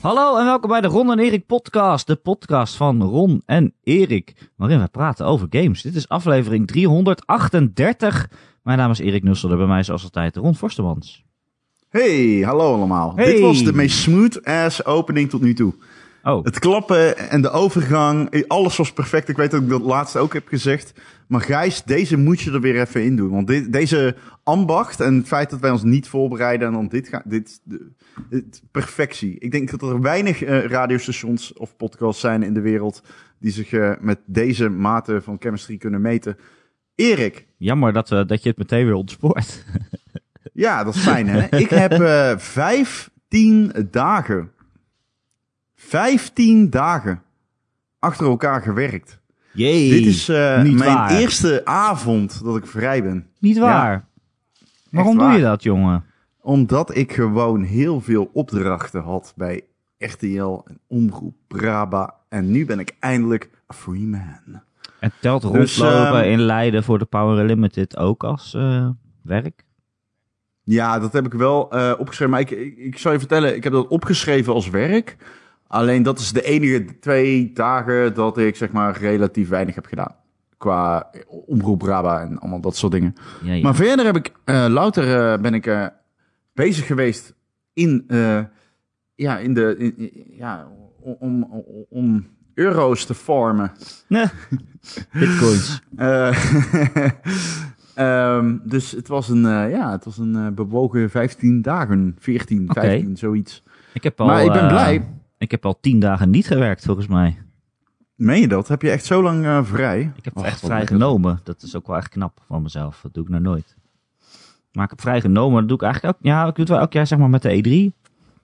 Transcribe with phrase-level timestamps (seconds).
[0.00, 4.50] Hallo en welkom bij de Ron en Erik podcast, de podcast van Ron en Erik,
[4.56, 5.82] waarin we praten over games.
[5.82, 8.28] Dit is aflevering 338.
[8.62, 11.24] Mijn naam is Erik Nusselder, bij mij zoals altijd Ron Forstemans.
[11.88, 13.12] Hey, hallo allemaal.
[13.16, 13.32] Hey.
[13.32, 15.74] Dit was de meest smooth ass opening tot nu toe.
[16.22, 19.28] Oh, Het klappen en de overgang, alles was perfect.
[19.28, 20.92] Ik weet dat ik dat laatste ook heb gezegd.
[21.30, 23.30] Maar Gijs, deze moet je er weer even in doen.
[23.30, 27.08] Want dit, deze ambacht en het feit dat wij ons niet voorbereiden en dan dit
[27.08, 27.62] gaan, dit,
[28.70, 29.38] perfectie.
[29.38, 33.02] Ik denk dat er weinig eh, radiostations of podcasts zijn in de wereld
[33.38, 36.36] die zich eh, met deze mate van chemistry kunnen meten.
[36.94, 39.64] Erik, jammer dat, we, dat je het meteen weer ontspoort.
[40.52, 41.56] Ja, dat is fijn, hè?
[41.56, 42.02] Ik heb
[42.40, 44.52] 15 dagen.
[45.74, 47.22] 15 dagen
[47.98, 49.19] achter elkaar gewerkt.
[49.52, 51.10] Jee, Dit is eh, niet mijn waar.
[51.10, 53.26] eerste avond dat ik vrij ben.
[53.38, 54.04] niet waar.
[54.90, 55.36] Waarom doe waar.
[55.36, 56.04] je dat, jongen?
[56.40, 59.64] Omdat ik gewoon heel veel opdrachten had bij
[59.98, 62.14] RTL en Omroep Braba.
[62.28, 64.60] En nu ben ik eindelijk a free man.
[65.00, 68.88] En telt Dus, rondlopen ehm, in Leiden voor de Power Limited ook als eh,
[69.22, 69.64] werk?
[70.62, 72.30] Ja, dat heb ik wel eh, opgeschreven.
[72.32, 75.16] Maar ik, ik, ik zal je vertellen, ik heb dat opgeschreven als werk.
[75.70, 80.14] Alleen dat is de enige twee dagen dat ik zeg maar relatief weinig heb gedaan.
[80.56, 81.10] Qua
[81.46, 83.14] omroep Braba en allemaal dat soort dingen.
[83.42, 83.62] Ja, ja.
[83.62, 85.86] Maar verder heb ik eh, louter eh, ben ik eh,
[86.54, 87.34] bezig geweest
[87.72, 88.04] in,
[89.14, 90.68] ja, in de, in- in- ja,
[91.00, 93.72] om, om, om euro's te farmen.
[94.08, 94.26] Nee.
[95.20, 95.82] Bitcoins.
[95.96, 96.36] Eh,
[97.94, 102.80] ehm, dus het was een, ja, het was een bewogen 15 dagen, 14, Oké.
[102.80, 103.62] 15, zoiets.
[103.92, 105.18] Ik heb al, maar ik ben blij.
[105.40, 107.38] Ik heb al tien dagen niet gewerkt, volgens mij.
[108.14, 108.68] Meen je dat?
[108.68, 110.12] Heb je echt zo lang eh, vrij?
[110.16, 111.40] Ik heb Och, echt vrij genomen.
[111.44, 113.00] Dat is ook wel echt knap van mezelf.
[113.02, 113.76] Dat doe ik nou nooit.
[114.72, 115.58] Maar ik heb vrij genomen.
[115.58, 116.24] Dat doe ik eigenlijk ook.
[116.26, 117.96] Ja, ik doe het wel elk jaar zeg maar met de E3.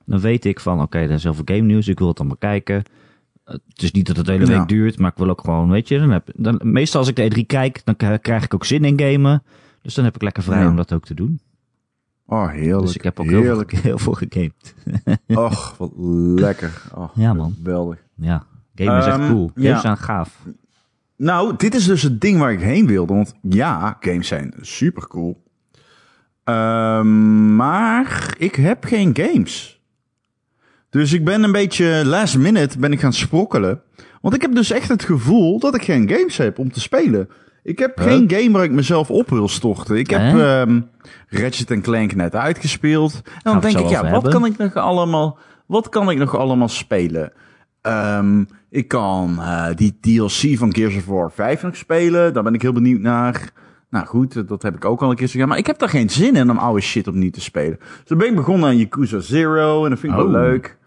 [0.05, 1.89] Dan weet ik van, oké, er is heel veel game nieuws.
[1.89, 2.83] Ik wil het allemaal kijken.
[3.45, 4.59] Het is niet dat het de hele Ja.
[4.59, 7.17] week duurt, maar ik wil ook gewoon, weet je, dan heb, dan, meestal als ik
[7.17, 9.43] de E3 kijk, dan krijg ik ook zin in gamen.
[9.83, 10.69] Dus dan heb ik lekker vrij Ja.
[10.69, 11.41] om dat ook te doen.
[12.27, 12.81] Oh, heerlijk.
[12.87, 13.71] dus ik heb ook heel veel, heerlijk.
[13.73, 14.75] heel veel gegamed.
[15.45, 15.93] Och, wat
[16.41, 16.83] lekker.
[16.95, 17.55] Oh, Ja, man.
[17.63, 17.99] Geweldig.
[18.15, 19.51] Ja, gamen is echt Ehm, cool.
[19.55, 19.81] Games ja.
[19.81, 20.39] zijn gaaf.
[21.17, 23.15] Nou, dit is dus het ding waar ik heen wilde.
[23.15, 25.43] Want ja, games zijn super cool.
[27.57, 29.81] maar ik heb geen games.
[30.91, 33.81] Dus ik ben een beetje last minute ben ik gaan sprokkelen.
[34.21, 37.29] Want ik heb dus echt het gevoel dat ik geen games heb om te spelen.
[37.67, 38.07] Ik heb Huh?
[38.07, 39.97] geen game waar ik mezelf op wil storten.
[39.97, 40.61] Ik heb Hè?
[40.61, 40.81] ehm
[41.29, 43.21] Ratchet Clank net uitgespeeld.
[43.25, 44.31] En dan denk ik, ja, wat hebben.
[44.31, 47.33] kan ik nog allemaal, wat kan ik nog allemaal spelen?
[47.81, 52.35] Ehm, ik kan eh, die DLC van Gears of War 5 nog spelen.
[52.35, 53.51] Daar ben ik heel benieuwd naar.
[53.91, 55.49] Nou goed, dat heb ik ook al een keer gedaan.
[55.49, 57.77] Maar ik heb daar geen zin in om oude shit opnieuw te spelen.
[57.79, 59.85] Dus dan ben ik begonnen aan Yakuza Zero.
[59.85, 60.25] En dat vind ik Oh.
[60.31, 60.79] wel leuk.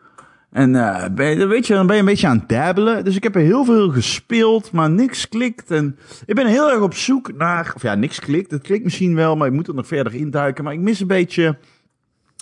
[0.52, 3.04] En eh, ben, je- weet je, dan ben je een beetje aan het dabbelen.
[3.04, 5.72] Dus ik heb er heel veel gespeeld, maar niks klikt.
[5.72, 7.72] En ik ben heel erg op zoek naar...
[7.76, 8.52] Of ja, niks klikt.
[8.52, 10.64] Het klikt misschien wel, maar ik moet er nog verder induiken.
[10.64, 11.58] Maar ik mis een beetje...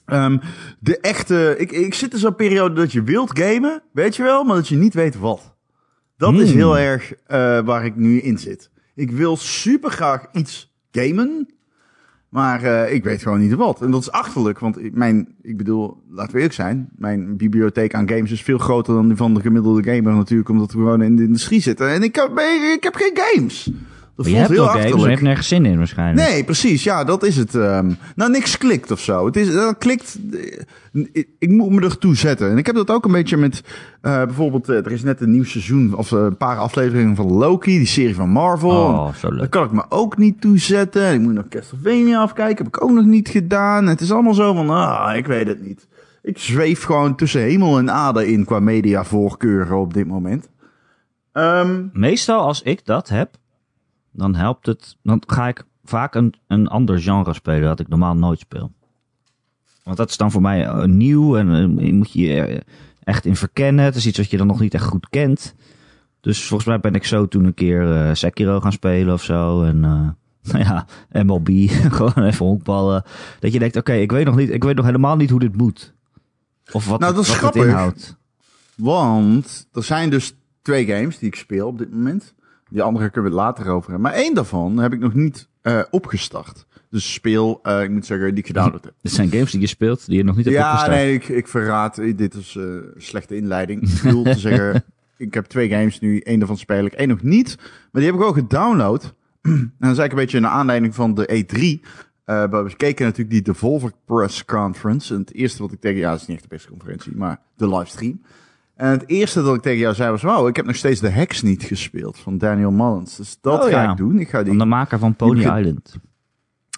[0.06, 0.38] ehm,
[0.79, 1.56] de echte...
[1.57, 4.68] Ik, ik zit in zo'n periode dat je wilt gamen, weet je wel, maar dat
[4.68, 5.56] je niet weet wat.
[6.18, 6.57] Dat is Hmm.
[6.57, 8.69] heel erg eh, waar ik nu in zit.
[8.95, 11.47] Ik wil super graag iets gamen,
[12.30, 13.82] maar eh, ik weet gewoon niet wat.
[13.82, 18.10] En dat is achterlijk, want mijn, ik bedoel, laten we eerlijk zijn, mijn bibliotheek aan
[18.10, 21.16] games is veel groter dan die van de gemiddelde gamer natuurlijk, omdat we gewoon in
[21.16, 21.90] de industrie zitten.
[21.90, 22.40] En ik heb,
[22.76, 23.72] ik heb geen games.
[24.18, 25.12] Dat Maar voelt hebt heel wel games, achterlijk.
[25.12, 26.30] hebt nergens zin in waarschijnlijk.
[26.30, 26.84] Nee, precies.
[26.84, 27.56] Ja, dat is het.
[27.56, 27.92] ehm.
[28.16, 29.26] nou, niks klikt of zo.
[29.26, 30.18] Het is, dat klikt.
[30.34, 32.50] eh, Ik, ik moet me ertoe zetten.
[32.52, 33.64] En ik heb dat ook een beetje met.
[34.02, 35.94] eh, bijvoorbeeld, eh, er is net een nieuw seizoen.
[35.96, 38.70] of een paar afleveringen van Loki, die serie van Marvel.
[38.70, 39.50] Oh, zo Daar leuk.
[39.50, 41.14] kan ik me ook niet toe zetten.
[41.14, 42.58] Ik moet nog Castlevania afkijken.
[42.66, 43.88] Heb ik ook nog niet gedaan.
[43.88, 44.70] Het is allemaal zo van.
[44.70, 45.88] Ah, ik weet het niet.
[46.22, 50.50] Ik zweef gewoon tussen hemel en aarde in qua mediavoorkeuren op dit moment.
[51.32, 53.30] Ehm, Meestal als ik dat heb,
[54.18, 54.98] dan helpt het.
[55.04, 58.72] Dan ga ik vaak een, een ander genre spelen dat ik normaal nooit speel.
[59.84, 62.64] Want dat is dan voor mij eh, nieuw en eh, moet je je
[63.04, 63.86] echt in verkennen.
[63.86, 65.56] Het is iets wat je dan nog niet echt goed kent.
[66.22, 69.64] Dus volgens mij ben ik zo toen een keer eh, Sekiro gaan spelen of zo.
[69.64, 70.10] En eh,
[70.52, 70.86] nou ja,
[71.24, 73.04] MLB, gewoon even honkballen.
[73.40, 75.58] Dat je denkt, oké, ik weet nog niet, ik weet nog helemaal niet hoe dit
[75.58, 75.94] moet.
[76.72, 77.72] Of wat, Nou, dat is wat het grappig.
[77.72, 78.18] inhoudt.
[78.75, 82.34] Want er zijn dus twee games die ik speel op dit moment.
[82.69, 84.10] Die andere kunnen we het later over hebben.
[84.12, 86.66] Maar één daarvan heb ik nog niet eh, opgestart.
[86.90, 88.94] Dus speel, eh, ik moet zeggen, die ik gedownload heb.
[89.02, 90.98] Dit zijn games die je speelt, die je nog niet hebt Ja, opgestart.
[90.98, 91.98] nee, ik, ik verraad.
[91.98, 93.90] eh, Dit is een slechte inleiding.
[93.90, 94.84] Ik bedoel te zeggen,
[95.18, 96.19] ik heb twee games nu.
[96.19, 97.56] één daarvan speel ik, één nog niet.
[97.92, 99.04] Maar die heb ik ook gedownload.
[99.42, 99.62] en dat
[99.92, 101.88] is eigenlijk een beetje naar aanleiding van de E3.
[102.25, 105.13] Eh, we keken natuurlijk die Devolver Press Conference.
[105.13, 107.70] En het eerste wat ik tegen ja, het is niet echt de persconferentie, maar de
[107.70, 108.22] livestream.
[108.77, 111.09] En het eerste dat ik tegen jou zei was, wow, ik heb nog steeds de
[111.09, 113.15] Hex niet gespeeld van Daniel Mullins.
[113.15, 113.91] Dus dat Oh, ga ja.
[113.91, 114.19] ik doen.
[114.19, 115.95] Ik ga die Van de maker van Pony Die- Island.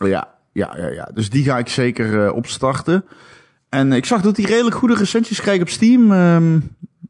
[0.03, 1.09] Ja, ja, ja, ja.
[1.13, 3.05] Dus die ga ik zeker eh, opstarten.
[3.69, 6.11] En ik zag dat hij redelijk goede recensies kreeg op Steam.
[6.11, 6.59] Ehm,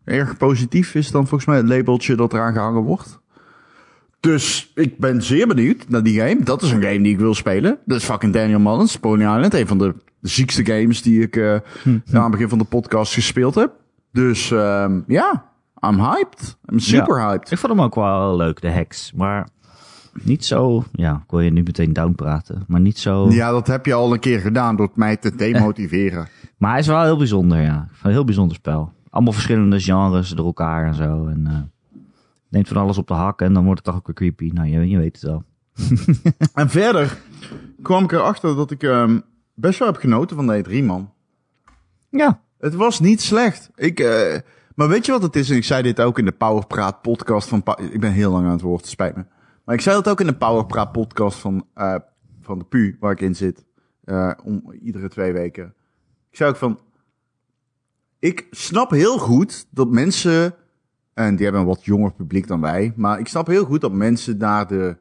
[0.03, 3.19] erg positief is dan volgens mij het labeltje dat eraan gehangen wordt.
[4.19, 6.43] Dus ik ben zeer benieuwd naar die game.
[6.43, 7.77] Dat is een game die ik wil spelen.
[7.85, 9.53] Dat is fucking Daniel Mullins, Pony Island.
[9.53, 13.55] Een van de ziekste games die ik eh, aan het begin van de podcast gespeeld
[13.55, 13.71] heb.
[14.11, 15.45] Dus ehm, ja,
[15.79, 16.57] I'm hyped.
[16.71, 17.51] I'm super hyped.
[17.51, 19.13] Ik vond hem ook wel leuk, de heks.
[19.13, 19.47] Maar
[20.23, 20.83] niet zo...
[20.91, 22.63] Ja, ik wil je nu meteen downpraten.
[22.67, 23.29] Maar niet zo...
[23.29, 26.27] Ja, dat heb je al een keer gedaan door mij te demotiveren.
[26.57, 27.87] Maar hij is wel heel bijzonder, ja.
[28.03, 28.91] Een heel bijzonder spel.
[29.09, 31.27] Allemaal verschillende genres door elkaar en zo.
[31.27, 31.99] En eh,
[32.49, 34.53] neemt van alles op de hak en dan wordt het toch ook weer creepy.
[34.53, 35.43] Nou, je, je weet het wel.
[36.53, 37.17] En verder
[37.81, 39.19] kwam ik erachter dat ik ehm,
[39.53, 41.11] best wel heb genoten van de E3, man.
[42.09, 42.41] Ja.
[42.59, 43.69] Het was niet slecht.
[43.75, 44.37] Ik, eh,
[44.75, 45.49] maar weet je wat het is?
[45.49, 47.63] En ik zei dit ook in de Powerpraat podcast van...
[47.91, 49.25] Ik ben heel lang aan het woord, spijt me.
[49.65, 51.95] Maar ik zei dat ook in de Powerpraat podcast van, eh,
[52.41, 53.65] van de PU, waar ik in zit.
[54.03, 55.73] eh, om iedere twee weken.
[56.29, 56.79] Ik zei ook van...
[58.19, 60.55] Ik snap heel goed dat mensen...
[61.13, 62.93] En die hebben een wat jonger publiek dan wij.
[62.95, 64.97] Maar ik snap heel goed dat mensen naar de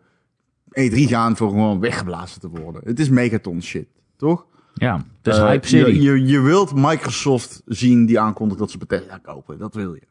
[0.70, 2.82] E3 gaan voor gewoon weggeblazen te worden.
[2.84, 4.46] Het is megaton shit, toch?
[4.78, 5.90] Ja, is Eh, Hype City.
[5.90, 9.58] Je, je, je wilt Microsoft zien die aankondigt dat ze Bethesda kopen.
[9.58, 10.02] Dat wil je.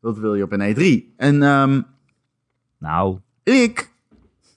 [0.00, 1.14] Dat wil je op een E3.
[1.16, 1.80] En ehm,
[2.78, 3.90] Nou, ik...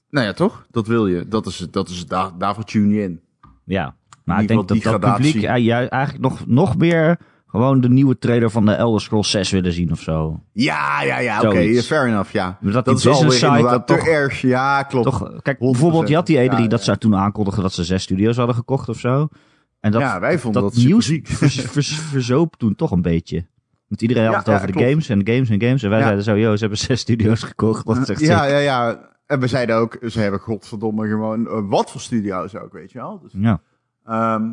[0.09, 0.65] Nou ja, toch?
[0.71, 1.27] Dat wil je.
[1.27, 2.09] Dat is, het- dat is het.
[2.09, 3.21] Daar, daarvoor tune je in.
[3.63, 3.95] ja.
[4.23, 7.17] Maar ik denk dat dat publiek eh, eigenlijk nog, nog meer
[7.51, 10.39] gewoon de nieuwe trailer van de Elder Scrolls 6 willen zien of zo.
[10.51, 11.41] Ja, ja, ja.
[11.41, 12.57] Oké, fair enough, ja.
[12.61, 14.41] Dat die is business side inderdaad dat toch- erg.
[14.41, 15.05] Ja, klopt.
[15.05, 16.67] Toch, kijk, bijvoorbeeld, je had die E3 Ja, ja.
[16.67, 19.27] dat ze toen aankondigden dat ze zes studio's hadden gekocht of zo.
[19.79, 23.45] En dat, ja, wij vonden dat, dat nieuws vers, vers, verzoop toen toch een beetje.
[23.87, 24.87] Want iedereen had het over de klopt.
[24.87, 25.83] games en games en games.
[25.83, 27.85] En wij zeiden zo, yo, ze hebben zes studio's gekocht.
[27.85, 29.09] Dat echt Ja, ja, ja.
[29.25, 32.97] En we zeiden ook, ze hebben godverdomme gewoon eh, wat voor studio's ook, weet je
[32.99, 33.19] wel.
[33.19, 33.61] Dus, ja.
[34.05, 34.43] Ehm,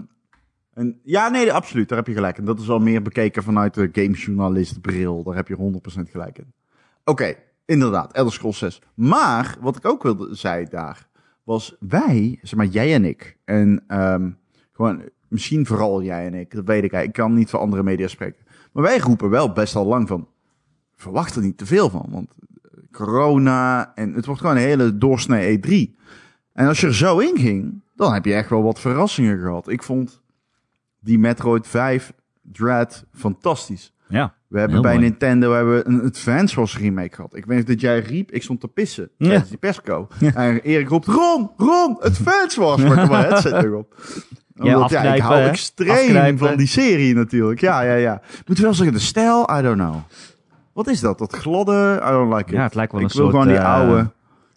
[0.79, 1.89] en, ja, nee, absoluut.
[1.89, 2.45] Daar heb je gelijk in.
[2.45, 5.23] Dat is al meer bekeken vanuit de gamejournalist bril.
[5.23, 6.53] Daar heb je 100% gelijk in.
[7.05, 7.35] Oké,
[7.65, 8.13] inderdaad.
[8.13, 8.83] Elder Scrolls 6.
[8.95, 11.09] Maar, wat ik ook wilde zei daar,
[11.45, 13.39] was wij, zeg maar jij en ik.
[13.45, 14.31] En ehm,
[14.73, 16.55] gewoon, misschien vooral jij en ik.
[16.55, 16.93] Dat weet ik.
[16.93, 18.45] Ik kan niet voor andere media spreken.
[18.73, 20.29] Maar wij roepen wel best al lang van,
[20.95, 22.07] verwacht er niet te veel van.
[22.11, 25.97] Want eh, corona en het wordt gewoon een hele doorsnee E3.
[26.53, 29.69] En als je er zo in ging, dan heb je echt wel wat verrassingen gehad.
[29.69, 30.23] Ik vond
[31.01, 32.13] die Metroid 5
[32.43, 33.93] Dread fantastisch.
[34.09, 34.37] ja.
[34.49, 35.05] We hebben bij mooi.
[35.05, 37.35] Nintendo hebben we een Advance Wars remake gehad.
[37.37, 39.27] Ik weet niet dat jij riep, ik stond te pissen Ja.
[39.27, 40.09] tijdens die persco.
[40.35, 42.83] En Erik roept, Ron, Ron, Advance Wars.
[42.83, 43.95] Maar ik mijn headset nog op.
[44.59, 45.49] Omdat, ja, ik hou hè?
[45.49, 46.39] extreem Afknijpen.
[46.49, 47.61] van die serie natuurlijk.
[47.61, 48.21] Ja, ja, ja.
[48.47, 49.97] Moet wel zeggen, de stijl, I don't know.
[50.73, 51.19] Wat is dat?
[51.19, 52.57] Dat gladde, I don't like it.
[52.57, 53.37] ja, het lijkt wel ik een wil soort...
[53.43, 54.11] gewoon die eh, oude...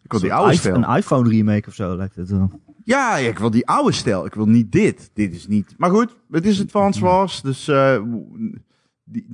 [0.04, 0.76] Ik wil die oude stijl.
[0.76, 2.52] Een iPhone remake of zo lijkt het wel.
[2.84, 4.26] Ja, ik wil die oude stijl.
[4.26, 5.10] Ik wil niet dit.
[5.14, 5.74] Dit is niet.
[5.78, 7.42] Maar goed, het is Advance Wars.
[7.42, 8.02] Dus eh,
[9.04, 9.28] die,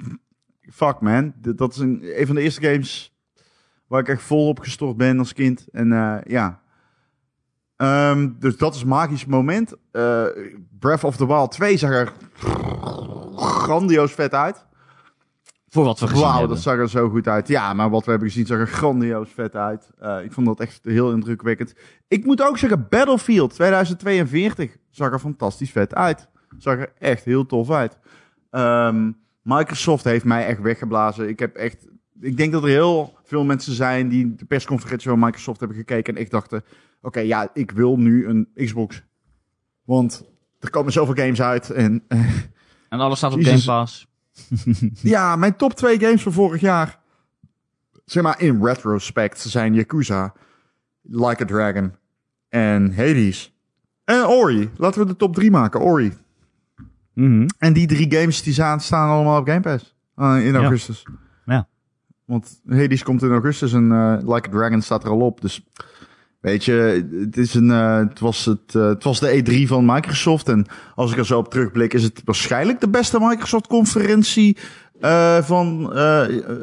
[0.72, 1.34] fuck man.
[1.36, 3.16] Dat is een, een van de eerste games
[3.88, 5.68] waar ik echt vol op gestort ben als kind.
[5.72, 6.62] En eh, ja.
[7.76, 9.74] Ehm, dus dat is een magisch moment.
[9.92, 10.26] Eh,
[10.80, 12.14] Breath of the Wild 2 zag er
[13.36, 14.66] grandioos vet uit.
[15.70, 16.50] Voor wat we gezien Wauw, hebben.
[16.56, 17.48] dat zag er zo goed uit.
[17.48, 19.90] Ja, maar wat we hebben gezien zag er grandioos vet uit.
[20.00, 21.74] Eh, ik vond dat echt heel indrukwekkend.
[22.08, 26.28] Ik moet ook zeggen, Battlefield 2042 zag er fantastisch vet uit.
[26.58, 27.98] Zag er echt heel tof uit.
[28.50, 31.30] Ehm, Microsoft heeft mij echt weggeblazen.
[31.30, 31.88] Ik heb echt...
[32.20, 36.16] Ik denk dat er heel veel mensen zijn die de persconferentie van Microsoft hebben gekeken
[36.16, 36.64] en echt dachten...
[37.02, 39.04] Oké, ja, ik wil nu een Xbox.
[39.84, 40.24] Want
[40.60, 42.04] er komen zoveel games uit en...
[42.08, 42.30] eh,
[42.90, 43.66] En alles staat op Jezus.
[43.66, 44.08] Game Pass.
[45.02, 47.00] ja, mijn top twee games van vorig jaar.
[48.06, 50.34] Zeg maar in retrospect zijn Yakuza,
[51.02, 51.94] Like a Dragon
[52.50, 53.56] en Hades.
[54.04, 54.70] En Ori.
[54.78, 56.14] Laten we de top drie maken, Ori.
[57.14, 57.48] Mhm.
[57.58, 59.96] En die drie games die staan, allemaal op Game Pass.
[60.16, 61.06] eh, in augustus.
[61.46, 61.68] Ja.
[62.26, 65.42] Want Hades komt in augustus en eh, Like a Dragon staat er al op.
[65.42, 65.66] Dus
[66.40, 69.86] weet je, het, is een, eh, het, was het, eh, het was de E3 van
[69.86, 70.50] Microsoft.
[70.50, 70.66] En
[70.96, 74.58] als ik er zo op terugblik, is het waarschijnlijk de beste Microsoft-conferentie
[75.00, 75.92] eh, van,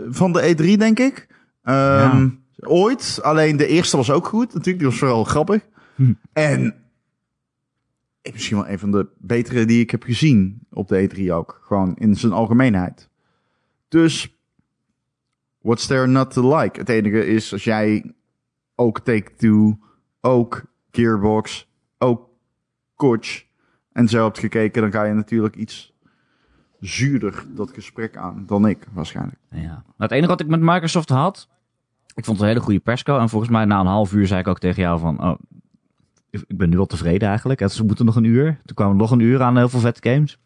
[0.09, 1.27] van de E3, denk ik.
[1.63, 2.29] Ehm,
[2.59, 3.19] Ooit.
[3.23, 4.55] Alleen de eerste was ook goed.
[4.55, 5.63] Natuurlijk, die was vooral grappig.
[5.95, 6.13] Hm.
[6.33, 6.75] En
[8.23, 11.61] ik misschien wel een van de betere die ik heb gezien op de E3 ook.
[11.63, 13.09] Gewoon in zijn algemeenheid.
[13.89, 14.39] Dus,
[15.61, 16.79] what's there not to like?
[16.79, 18.15] Het enige is, als jij
[18.75, 19.79] ook Take-Two,
[20.21, 22.29] ook Gearbox, ook
[22.95, 23.45] scotch
[23.93, 25.93] en zo hebt gekeken, dan ga je natuurlijk iets
[26.81, 29.39] zuurder dat gesprek aan dan ik waarschijnlijk.
[29.51, 29.59] Ja.
[29.59, 31.49] Nou, het enige wat ik met Microsoft had,
[32.15, 33.19] ik vond het een hele goede persco.
[33.19, 35.39] En volgens mij na een half uur zei ik ook tegen jou van, oh,
[36.31, 37.61] ik ben nu wel tevreden eigenlijk.
[37.61, 38.61] Het moeten nog een uur.
[38.65, 40.39] Toen kwamen nog een uur aan heel veel vette games.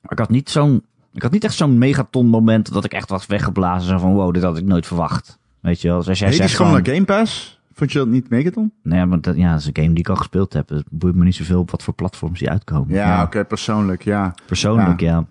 [0.00, 3.08] Maar ik had niet zo'n, ik had niet echt zo'n megaton moment dat ik echt
[3.08, 3.88] was weggeblazen.
[3.88, 5.38] Zo van, wow, dit had ik nooit verwacht.
[5.66, 7.60] Weet je wel, dus als jij zegt is gewoon van, naar Game Pass.
[7.72, 8.72] Vond je dat niet megaton?
[8.82, 10.68] nee, maar dat, ja, dat is een game die ik al gespeeld heb.
[10.68, 12.94] Het boeit me niet zoveel op wat voor platforms die uitkomen.
[12.94, 14.34] Ja, oké, persoonlijk, ja.
[14.46, 15.26] Persoonlijk, ja.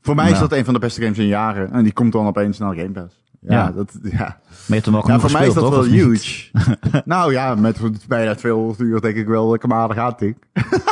[0.00, 1.72] Voor mij is dat een van de beste games in jaren.
[1.72, 3.20] En die komt dan opeens naar Game Pass.
[3.40, 3.70] Ja, Ja.
[3.70, 4.10] Dat, ja.
[4.18, 6.50] Maar je hebt hem wel ja voor mij is dat toch, wel huge.
[7.04, 10.36] nou ja, met bijna 200 uur denk ik wel hem aardig aantik.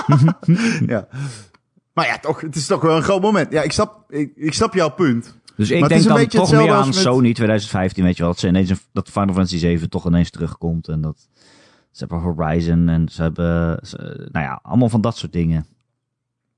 [0.87, 1.09] ja.
[1.93, 3.53] Maar ja, toch, het is toch wel een groot moment.
[3.53, 5.39] Ja, ik snap, ik, ik snap jouw punt.
[5.61, 8.31] Dus ik denk dan toch meer aan met- Sony 2015, weet je wel.
[8.31, 10.89] Dat, ze ineens een, dat Final Fantasy 7 toch ineens terugkomt.
[10.89, 11.29] En dat
[11.91, 15.67] ze hebben Horizon en ze hebben, ze- nou ja, allemaal van dat soort dingen.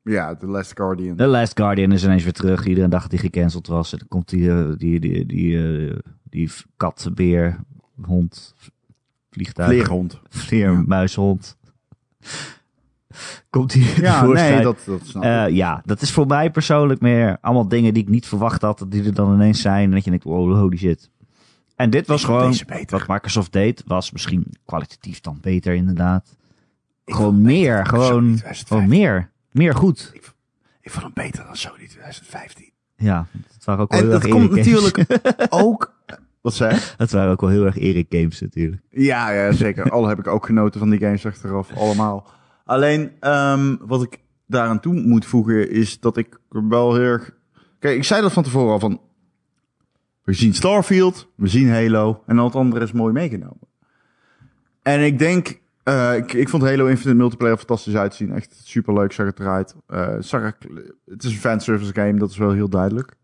[0.03, 1.17] Ja, The Last Guardian.
[1.17, 2.67] The Last Guardian is ineens weer terug.
[2.67, 3.93] Iedereen dacht dat die gecanceld was.
[3.93, 7.59] En dan komt die, eh, die, die, die, eh, die kat, beer,
[8.07, 8.55] hond,
[9.31, 10.21] vliegtuig, Vleerhond.
[10.29, 11.57] vleer, muishond.
[13.51, 15.29] Komt die Ja, nee, dat, dat snap ik.
[15.29, 18.85] Eh, ja, dat is voor mij persoonlijk meer allemaal dingen die ik niet verwacht had,
[18.89, 19.85] die er dan ineens zijn.
[19.85, 21.11] En dat je denkt, wow, holy shit.
[21.77, 22.57] En dit was Ik gewoon,
[22.89, 26.37] wat Microsoft deed, was misschien kwalitatief dan beter inderdaad.
[27.05, 28.67] Ik gewoon meer, beter gewoon, 2015.
[28.67, 29.31] gewoon meer.
[29.51, 30.11] Meer goed.
[30.81, 32.71] Ik vond hem beter dan Sony 2015.
[32.97, 34.97] Ja, het waren ook wel En heel dat erg komt Erik games.
[34.97, 35.93] natuurlijk ook...
[36.41, 36.79] Wat zei?
[36.97, 38.83] Het waren ook wel heel erg Erik games natuurlijk.
[38.91, 39.91] Ja, ja, zeker.
[39.91, 41.77] Al heb ik ook genoten van die games achteraf.
[41.77, 42.27] Allemaal.
[42.73, 47.31] Alleen, ehm, wat ik daaraan toe moet voegen, is dat ik wel heel erg...
[47.79, 49.01] Kijk, ik zei dat van tevoren al van...
[50.23, 53.69] We zien Starfield, we zien Halo en al het andere is mooi meegenomen.
[54.83, 55.61] En ik denk...
[55.83, 58.33] eh, ik, ik vond Halo Infinite Multiplayer fantastisch uitzien.
[58.33, 59.75] Echt superleuk, zag het eruit.
[59.87, 60.57] Eh, zag er,
[61.07, 63.15] het is een fanservice game, dat is wel heel duidelijk.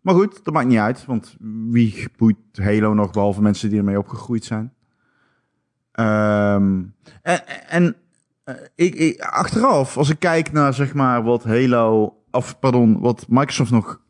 [0.00, 1.04] Maar goed, dat maakt niet uit.
[1.04, 1.36] Want
[1.70, 4.72] wie boeit Halo nog, behalve mensen die ermee opgegroeid zijn?
[5.92, 6.82] Ehm,
[7.68, 7.96] en
[8.74, 13.70] ik, ik, achteraf, als ik kijk naar zeg maar wat Halo, of pardon, wat Microsoft
[13.70, 14.00] nog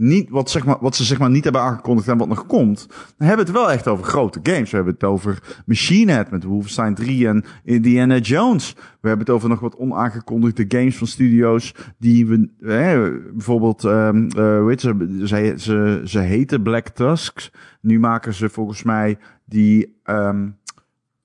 [0.00, 2.86] niet, wat, zeg maar, wat ze zeg maar niet hebben aangekondigd en wat nog komt,
[2.88, 4.70] dan hebben we het wel echt over grote games.
[4.70, 8.72] We hebben het over Machine Head met Wolfenstein 3 en Indiana Jones.
[9.00, 14.08] We hebben het over nog wat onaangekondigde games van studio's die we, eh, bijvoorbeeld, eh,
[14.34, 15.22] hoe heet ze,
[15.56, 17.52] ze, ze, heten Black Tusks.
[17.80, 20.48] Nu maken ze volgens mij die ehm,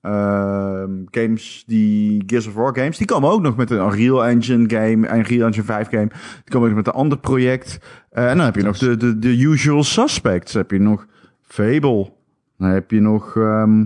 [0.06, 4.68] ehm, games, die Gears of War games, die komen ook nog met een Unreal Engine
[4.70, 6.06] game, een Unreal Engine 5 game.
[6.08, 7.78] Die komen ook met een ander project.
[8.10, 10.52] Eh, en dan heb je nog de, de, de usual suspects.
[10.52, 11.06] Dan heb je nog
[11.42, 12.12] Fable.
[12.58, 13.84] Dan heb je nog ehm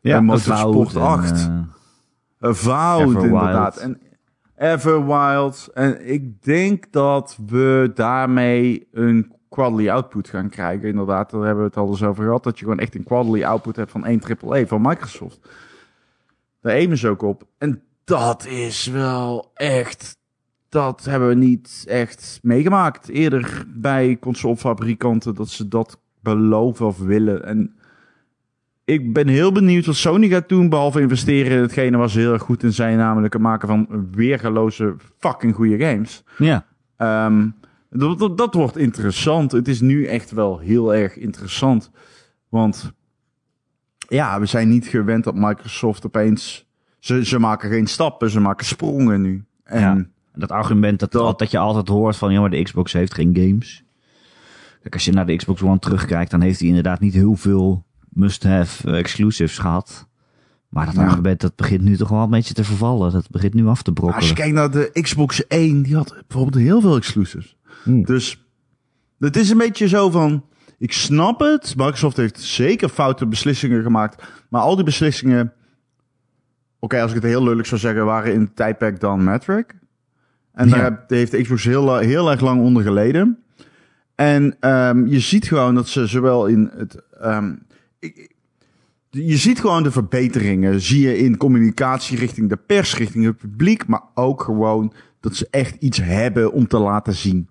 [0.00, 1.50] Ja, eh, Motorsport Avowed en, 8.
[2.40, 3.24] eh, Avowed, Everwild.
[3.24, 3.76] inderdaad.
[3.76, 4.00] En
[4.56, 5.68] Everwild.
[5.74, 10.88] En ik denk dat we daarmee een quality output gaan krijgen.
[10.88, 12.44] Inderdaad, daar hebben we het al eens over gehad.
[12.44, 15.38] Dat je gewoon echt een quality output hebt van één AAA van Microsoft.
[16.60, 17.46] Daar aimen ze ook op.
[17.58, 20.16] En dat is wel echt...
[20.68, 25.34] Dat hebben we niet echt meegemaakt eerder bij consolefabrikanten.
[25.34, 27.44] Dat ze dat beloven of willen.
[27.44, 27.76] En
[28.84, 32.32] ik ben heel benieuwd wat Sony gaat doen, behalve investeren in hetgene waar ze heel
[32.32, 36.24] erg goed in zijn, namelijk het maken van weergeloze fucking goede games.
[36.38, 36.66] ja.
[36.96, 37.48] Ehm,
[37.98, 39.52] dat, dat, dat wordt interessant.
[39.52, 41.90] Het is nu echt wel heel erg interessant.
[42.48, 42.92] Want
[44.08, 46.64] ja, we zijn niet gewend dat Microsoft opeens...
[46.98, 49.44] Ze, ze maken geen stappen, ze maken sprongen nu.
[49.64, 50.06] En Ja.
[50.34, 53.36] Dat argument dat, Dat- dat je altijd hoort van, ja, maar de Xbox heeft geen
[53.36, 53.84] games.
[54.82, 57.84] Kijk, als je naar de Xbox One terugkijkt, dan heeft hij inderdaad niet heel veel
[58.08, 60.08] must-have eh, exclusives gehad.
[60.68, 61.06] Maar dat Ja.
[61.06, 63.12] argument, dat begint nu toch wel een beetje te vervallen.
[63.12, 66.62] Dat begint nu af te als je kijkt naar de Xbox 1, die had bijvoorbeeld
[66.64, 67.55] heel veel exclusives.
[67.86, 68.04] Hmm.
[68.04, 68.46] Dus
[69.18, 70.44] het is een beetje zo van...
[70.78, 71.74] Ik snap het.
[71.76, 74.22] Microsoft heeft zeker foute beslissingen gemaakt.
[74.48, 75.52] Maar al die beslissingen...
[76.78, 78.04] Oké, als ik het heel lelijk zou zeggen...
[78.04, 79.74] waren in het tijdperk dan Metric.
[80.52, 81.04] En daar Ja.
[81.16, 83.38] heeft Xbox heel, heel erg lang onder geleden.
[84.14, 87.02] En ehm, je ziet gewoon dat ze zowel in het...
[87.20, 87.54] ehm,
[87.98, 88.34] ik-
[89.10, 90.80] je ziet gewoon de verbeteringen.
[90.80, 93.86] Zie je in communicatie richting de pers, richting het publiek.
[93.86, 94.92] Maar ook gewoon
[95.26, 97.48] dat ze echt iets hebben om te laten zien.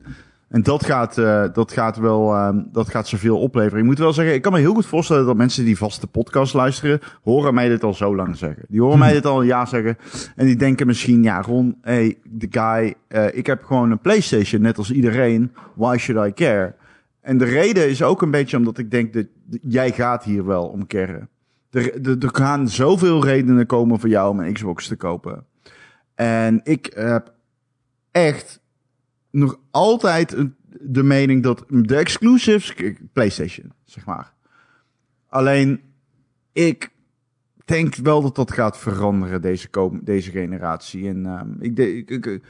[0.49, 3.79] En dat gaat, eh, dat gaat wel, ehm, dat gaat zoveel opleveren.
[3.79, 6.53] Ik moet wel zeggen, ik kan me heel goed voorstellen dat mensen die vaste podcast
[6.53, 8.63] luisteren, horen mij dit al zo lang zeggen.
[8.67, 9.97] Die horen mij dit al een jaar zeggen.
[10.35, 14.61] En die denken misschien, ja Ron, hey, de guy, eh, ik heb gewoon een Playstation,
[14.61, 15.51] net als iedereen.
[15.73, 16.75] Why should I care?
[17.21, 19.25] En de reden is ook een beetje omdat ik denk dat
[19.61, 21.29] jij gaat hier wel om keren.
[21.71, 25.45] Er, er, er gaan zoveel redenen komen voor jou om een Xbox te kopen.
[26.15, 27.34] En ik heb
[28.15, 28.59] echt
[29.31, 30.35] nog altijd
[30.79, 32.75] de mening dat de exclusives,
[33.13, 34.33] PlayStation, zeg maar.
[35.27, 35.81] Alleen,
[36.51, 36.91] ik
[37.65, 39.69] denk wel dat dat gaat veranderen, deze,
[40.01, 41.07] deze generatie.
[41.07, 42.43] En ehm, ik, denk, ik, ik,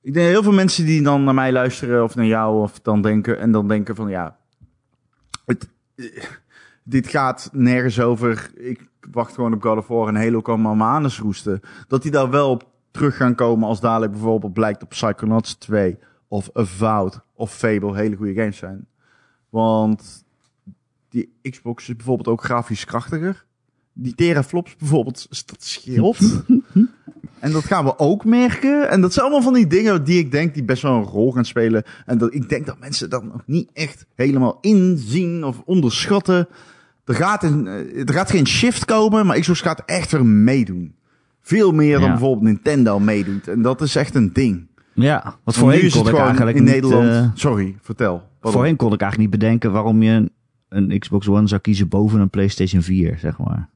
[0.00, 3.02] ik denk heel veel mensen die dan naar mij luisteren of naar jou of dan
[3.02, 4.36] denken en dan denken van ja,
[5.44, 6.24] het, eh,
[6.82, 8.50] dit gaat nergens over.
[8.54, 11.60] Ik wacht gewoon op God of War en Halo kan maar manus roesten.
[11.88, 15.98] Dat die daar wel op terug gaan komen als dadelijk bijvoorbeeld blijkt op Psychonauts 2
[16.28, 18.86] of Avowed of Fable hele goede games zijn.
[19.48, 20.24] Want
[21.08, 23.44] die Xbox is bijvoorbeeld ook grafisch krachtiger.
[23.92, 26.18] Die teraflops bijvoorbeeld, dat scheelt.
[27.40, 28.90] en dat gaan we ook merken.
[28.90, 31.32] En dat zijn allemaal van die dingen die ik denk die best wel een rol
[31.32, 31.84] gaan spelen.
[32.06, 36.48] En dat ik denk dat mensen dat nog niet echt helemaal inzien of onderschatten.
[37.04, 40.94] Er gaat, een, eh, er gaat geen shift komen, maar Xbox gaat echt weer meedoen.
[41.42, 42.10] Veel meer dan Ja.
[42.10, 43.48] bijvoorbeeld Nintendo meedoet.
[43.48, 44.68] En dat is echt een ding.
[44.94, 47.08] Ja, want nu voorheen kon ik eigenlijk in niet, Nederland.
[47.08, 48.16] eh, Sorry, vertel.
[48.16, 48.52] Pardon.
[48.52, 50.30] voorheen kon ik eigenlijk niet bedenken waarom je een,
[50.68, 53.68] een Xbox One zou kiezen boven een PlayStation 4, zeg maar.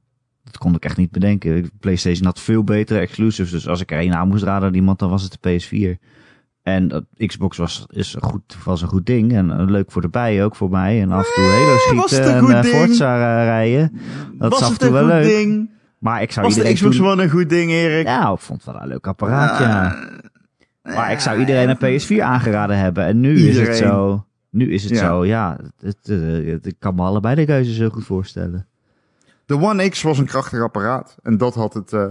[0.45, 1.71] Dat kon ik echt niet bedenken.
[1.81, 4.99] PlayStation had veel betere exclusives, dus als ik er één aan moest raden aan iemand,
[4.99, 5.61] dan was het de
[5.99, 5.99] PS4.
[6.63, 10.03] En dat Xbox was, is een goed, was een goed ding en eh, leuk voor
[10.03, 11.01] de bijen, ook voor mij.
[11.03, 12.75] En af en toe Halo was schieten en eh, ding?
[12.75, 13.93] Forza eh, rijden.
[14.39, 15.25] Dat Was af en toe wel leuk.
[15.25, 15.71] ding?
[16.05, 18.07] Maar ik zou Was de iedereen Xbox toen- One een goed ding, Erik?
[18.07, 19.87] Ja, ik vond het wel een leuk apparaat, ja.
[20.83, 23.05] Ah, Maar ik zou iedereen een PS4 aangeraden hebben.
[23.05, 24.27] En nu is het zo.
[24.51, 25.07] Nu is het Ja.
[25.07, 25.59] zo, ja.
[25.81, 28.67] Het, het, het- ik kan me allebei de keuzes heel goed voorstellen.
[29.47, 31.17] De One X was een krachtig apparaat.
[31.23, 31.93] En dat had het...
[31.93, 32.11] eh,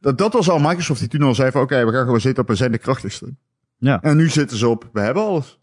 [0.00, 1.62] dat, dat was al Microsoft die toen al zei van...
[1.62, 3.34] Oké, we gaan gewoon zitten op een zijn de krachtigste.
[3.78, 4.02] Ja.
[4.02, 4.88] En nu zitten ze op...
[4.92, 5.58] We hebben alles.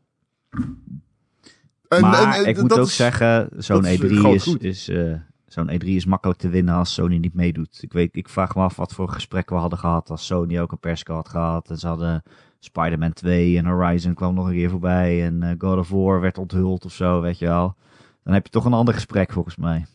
[1.87, 4.43] En- maar en- en ik moet ook is- zeggen, zo'n dat is E3 groot is,
[4.43, 4.63] goed.
[4.63, 5.13] is, eh,
[5.53, 7.77] zo'n E3 is makkelijk te winnen als Sony niet meedoet.
[7.81, 10.71] Ik, weet, ik vraag me af wat voor gesprekken we hadden gehad als Sony ook
[10.71, 11.69] een persco had gehad.
[11.69, 12.23] En ze hadden
[12.59, 15.25] Spider-Man 2 en Horizon kwam nog een keer voorbij.
[15.25, 17.75] En eh, God of War werd onthuld of zo, weet je wel.
[18.23, 19.85] Dan heb je toch een ander gesprek volgens mij.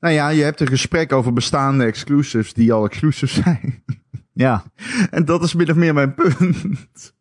[0.00, 2.52] Nou ja, je hebt een gesprek over bestaande exclusives...
[2.52, 3.82] die al exclusive zijn.
[4.32, 4.64] Ja,
[5.10, 7.14] En dat is min of meer mijn punt.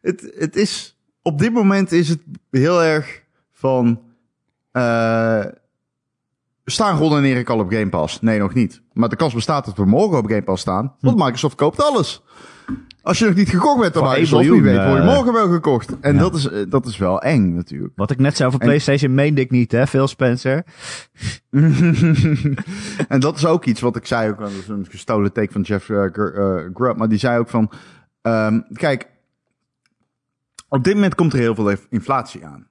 [0.00, 4.02] het, het is, op dit moment is het heel erg van,
[4.72, 5.44] eh
[6.70, 8.20] staan Ron en Erik al op Game Pass?
[8.20, 8.82] Nee, nog niet.
[8.92, 12.22] Maar de kans bestaat dat we morgen op Game Pass staan, want Microsoft koopt alles.
[13.02, 13.98] Als je nog niet gekocht bent Hm.
[13.98, 16.00] Voor Microsoft, 1 wie weet, word je eh, morgen wel gekocht.
[16.00, 16.20] En ja.
[16.20, 17.92] dat, is, eh, dat is wel eng natuurlijk.
[17.96, 20.64] wat ik net zei over En- PlayStation meende ik niet, hè, Phil Spencer.
[23.08, 25.62] en dat is ook iets wat ik zei ook, dat is een gestolen take van
[25.62, 25.86] Jeff
[26.74, 27.70] Grubb, maar die zei ook van,
[28.22, 29.08] ehm, kijk,
[30.68, 32.66] op dit moment komt er heel veel inflatie aan.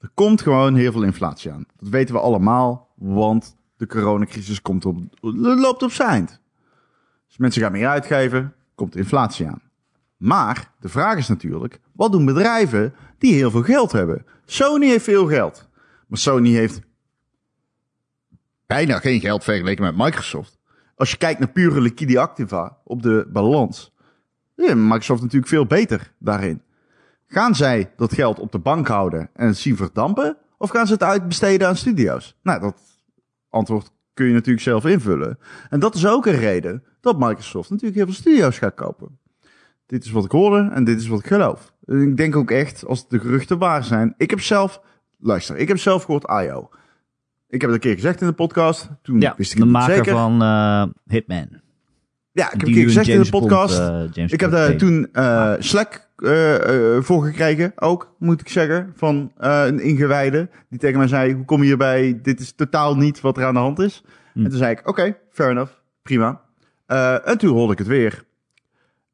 [0.00, 1.64] Er komt gewoon heel veel inflatie aan.
[1.78, 4.98] Dat weten we allemaal, want de coronacrisis komt op,
[5.40, 6.40] loopt op zijn eind.
[7.26, 9.62] Dus mensen gaan meer uitgeven, komt inflatie aan.
[10.16, 14.26] Maar de vraag is natuurlijk, wat doen bedrijven die heel veel geld hebben?
[14.44, 15.68] Sony heeft veel geld.
[16.06, 16.80] Maar Sony heeft
[18.66, 20.58] bijna geen geld vergeleken met Microsoft.
[20.94, 23.92] Als je kijkt naar pure liquide activa op de balans,
[24.56, 26.62] is Microsoft natuurlijk veel beter daarin.
[27.26, 30.36] Gaan zij dat geld op de bank houden en zien verdampen?
[30.58, 32.36] Of gaan ze het uitbesteden aan studio's?
[32.42, 32.76] Nou, dat
[33.50, 35.38] antwoord kun je natuurlijk zelf invullen.
[35.70, 39.18] En dat is ook een reden dat Microsoft natuurlijk heel veel studio's gaat kopen.
[39.86, 41.72] Dit is wat ik hoorde en dit is wat ik geloof.
[41.84, 44.14] Ik denk ook echt, als de geruchten waar zijn.
[44.16, 44.80] Ik heb zelf,
[45.18, 46.68] luister, ik heb zelf gehoord IO.
[47.48, 48.88] Ik heb het een keer gezegd in de podcast.
[49.02, 50.12] Toen Ja, wist ik de het niet maker zeker.
[50.12, 51.48] van eh, Hitman.
[52.32, 53.78] ja, ik heb een keer gezegd in de Bond, podcast.
[53.78, 59.32] eh, Ik heb daar toen eh, Slack eh, voor gekregen, ook moet ik zeggen, van
[59.36, 60.48] eh, een ingewijde.
[60.68, 62.18] Die tegen mij zei, hoe kom je hierbij?
[62.22, 64.04] Dit is totaal niet wat er aan de hand is.
[64.32, 64.44] Hm.
[64.44, 66.40] En toen zei ik, oké, fair enough, prima.
[66.86, 68.24] Eh, en toen hoorde ik het weer.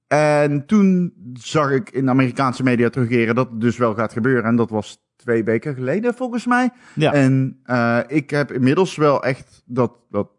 [0.06, 4.44] En toen zag ik in de Amerikaanse media terugkeren dat het dus wel gaat gebeuren.
[4.44, 6.70] En dat was twee weken geleden volgens mij.
[6.94, 7.12] Ja.
[7.12, 9.92] En eh, ik heb inmiddels wel echt dat.
[10.10, 10.30] dat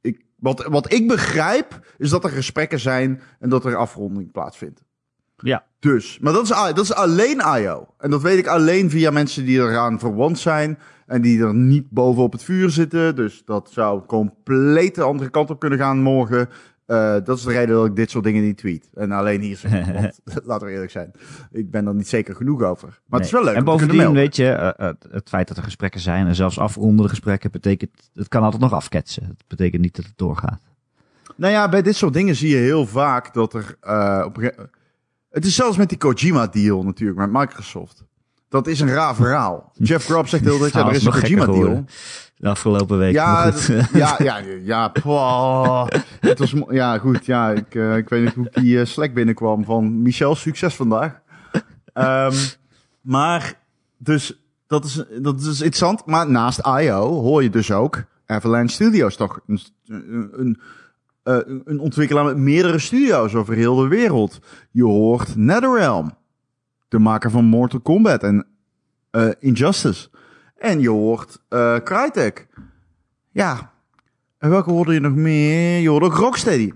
[0.00, 4.84] ik, wat, wat ik begrijp, is dat er gesprekken zijn en dat er afronding plaatsvindt.
[5.36, 5.64] Ja.
[5.78, 7.86] Dus, maar dat is, dat is alleen IO.
[7.98, 10.78] En dat weet ik alleen via mensen die eraan verwant zijn.
[11.06, 13.16] En die er niet bovenop het vuur zitten.
[13.16, 16.48] Dus dat zou compleet de andere kant op kunnen gaan morgen.
[16.86, 18.88] Eh, dat is de reden dat ik dit soort dingen niet tweet.
[18.94, 19.92] En alleen hier zeg.
[19.92, 21.10] Want, laten we eerlijk zijn.
[21.50, 23.00] Ik ben er niet zeker genoeg over.
[23.06, 25.62] Maar het is wel leuk En bovendien, weet je, eh, het, het feit dat er
[25.62, 29.24] gesprekken zijn en zelfs afrondende gesprekken betekent, het kan altijd nog afketsen.
[29.24, 30.60] Het betekent niet dat het doorgaat.
[31.36, 33.76] Nou ja, bij dit soort dingen zie je heel vaak dat er.
[33.80, 34.36] eh, op
[35.30, 38.04] het is zelfs met die Kojima-deal natuurlijk met Microsoft.
[38.48, 39.72] Dat is een raar verhaal.
[39.72, 41.58] Jeff Grubb zegt heel dat ja, er is een nog gekker Kojima deal.
[41.58, 41.88] geworden.
[42.36, 43.12] De afgelopen week.
[43.12, 43.52] Ja,
[43.92, 44.92] ja, ja, ja,
[46.20, 49.14] het was, ja, goed, ja, ik, eh, ik weet niet hoe ik die eh, Slack
[49.14, 51.20] binnenkwam van Michel, succes vandaag.
[51.92, 52.34] Ehm,
[53.00, 53.58] maar,
[53.98, 56.06] dus, dat is, dat is interessant.
[56.06, 57.20] Maar naast I.O.
[57.20, 60.60] hoor je dus ook Avalanche Studios, toch een, een, een,
[61.64, 64.38] een ontwikkelaar met meerdere studio's over heel de wereld.
[64.70, 66.16] Je hoort NetherRealm,
[66.88, 68.46] de maker van Mortal Kombat en
[69.10, 70.08] eh, Injustice.
[70.58, 72.48] En je hoort eh Crytek.
[73.30, 73.72] Ja.
[74.38, 75.78] En welke hoorde je nog meer?
[75.80, 76.72] Je hoorde ook Rocksteady.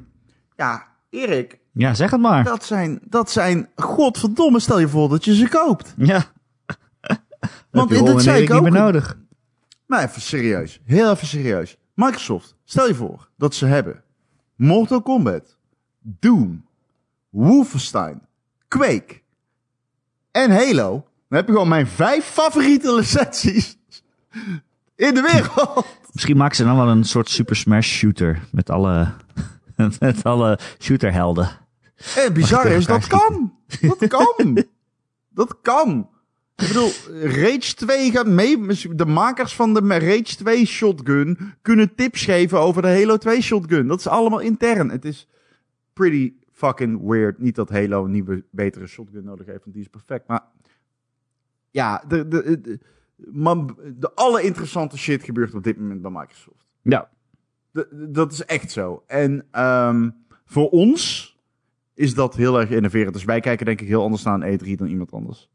[0.57, 2.45] Ja, Erik, Ja, zeg het maar.
[2.45, 5.95] dat zijn, dat zijn, godverdomme, stel je voor dat je ze koopt.
[5.97, 6.23] Ja.
[7.71, 8.63] Want dit Ron zei ik Erik niet ook.
[8.63, 9.19] meer nodig.
[9.87, 11.77] Maar even serieus, heel even serieus.
[11.95, 14.03] Microsoft, stel je voor dat ze hebben
[14.61, 15.57] Mortal Kombat,
[16.01, 16.67] Doom,
[17.31, 18.21] Wolfenstein,
[18.69, 19.21] Quake
[20.31, 20.91] en Halo.
[21.29, 23.79] Dan heb je gewoon mijn vijf favoriete licenties
[24.97, 25.87] in de wereld.
[26.13, 28.49] Misschien maken ze dan wel een soort Super Smash shooter.
[28.51, 29.13] Met alle,
[30.01, 31.49] met alle shooterhelden.
[32.15, 33.55] En het bizarre tegen is, dat kan.
[33.81, 34.65] Dat kan.
[35.41, 36.09] dat kan.
[36.61, 36.91] Ik bedoel,
[37.23, 38.67] Rage 2 gaat mee.
[38.95, 43.87] De makers van de Rage 2 shotgun kunnen tips geven over de Halo 2 shotgun.
[43.87, 44.91] Dat is allemaal intern.
[44.91, 45.29] Het is
[45.93, 47.39] pretty fucking weird.
[47.39, 50.29] Niet dat Halo een nieuwe, betere shotgun nodig heeft, want die is perfect.
[50.29, 50.43] Maar
[51.71, 52.79] ja, de, de, de,
[53.17, 56.67] man, de alle interessante shit gebeurt op dit moment bij Microsoft.
[56.83, 57.11] Ja.
[57.93, 59.03] Dat is echt zo.
[59.07, 60.11] En ehm,
[60.45, 61.37] voor ons
[61.95, 63.15] is dat heel erg innoverend.
[63.15, 65.49] Dus wij kijken denk ik heel anders naar een E3 dan iemand anders.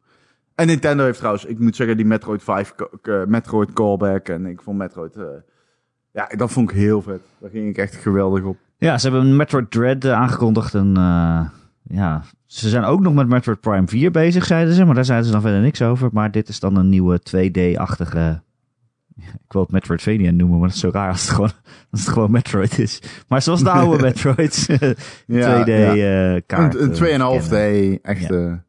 [0.56, 4.30] En Nintendo heeft trouwens, ik moet zeggen, die Metroid 5, co- co- Metroid callback.
[4.30, 5.24] En ik vond Metroid, eh,
[6.12, 7.22] ja, dat vond ik heel vet.
[7.40, 8.58] Daar ging ik echt geweldig op.
[8.78, 10.74] Ja, ze hebben een Metroid Dread eh, aangekondigd.
[10.74, 11.46] En eh,
[11.84, 14.86] ja, ze zijn ook nog met Metroid Prime 4 bezig, zeiden ze.
[14.86, 16.10] Maar daar zeiden ze dan verder niks over.
[16.14, 18.44] Maar dit is dan een nieuwe 2D-achtige...
[19.18, 21.52] Ik wil het Metroidvania noemen, maar dat is zo raar als het gewoon,
[21.92, 23.02] als het gewoon Metroid is.
[23.28, 24.68] Maar zoals de oude Metroids.
[24.72, 24.76] 2D
[25.26, 26.36] Ja, ja.
[26.36, 26.76] eh kaart.
[26.76, 28.00] Een, eh, een 2,5D scannen.
[28.04, 28.64] echte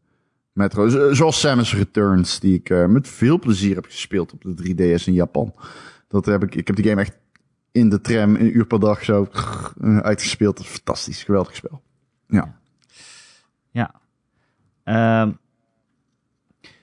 [0.57, 0.93] Metroid.
[0.93, 5.05] Zo- Zoals Samus Returns, die ik eh, met veel plezier heb gespeeld op de 3DS
[5.05, 5.55] in Japan.
[6.09, 7.17] Dat heb ik, ik heb die game echt
[7.73, 9.29] in de tram een uur per dag zo
[9.81, 10.57] eh, uitgespeeld.
[10.57, 11.83] Dat is fantastisch, geweldig spel.
[12.29, 12.59] Ja.
[13.71, 13.95] Ja.
[14.85, 15.33] Ehm,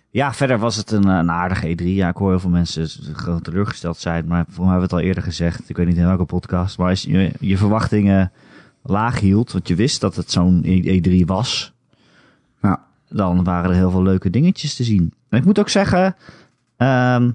[0.09, 1.83] ja, verder was het een, eh, een aardige E3.
[1.85, 2.87] Ja, ik hoor heel veel mensen
[3.41, 4.25] teleurgesteld zijn.
[4.27, 5.69] Maar voor mij hebben we het al eerder gezegd.
[5.69, 6.77] Ik weet niet in welke podcast.
[6.77, 8.31] Maar als je je verwachtingen
[8.83, 9.51] laag hield.
[9.51, 11.73] Want je wist dat het zo'n E- E3 was.
[12.61, 12.85] Ja.
[13.13, 15.13] Dan waren er heel veel leuke dingetjes te zien.
[15.29, 16.15] En ik moet ook zeggen.
[16.77, 17.31] ehm,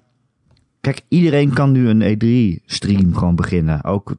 [0.81, 3.85] kijk, iedereen kan nu een E3-stream gewoon beginnen.
[3.85, 4.15] Ook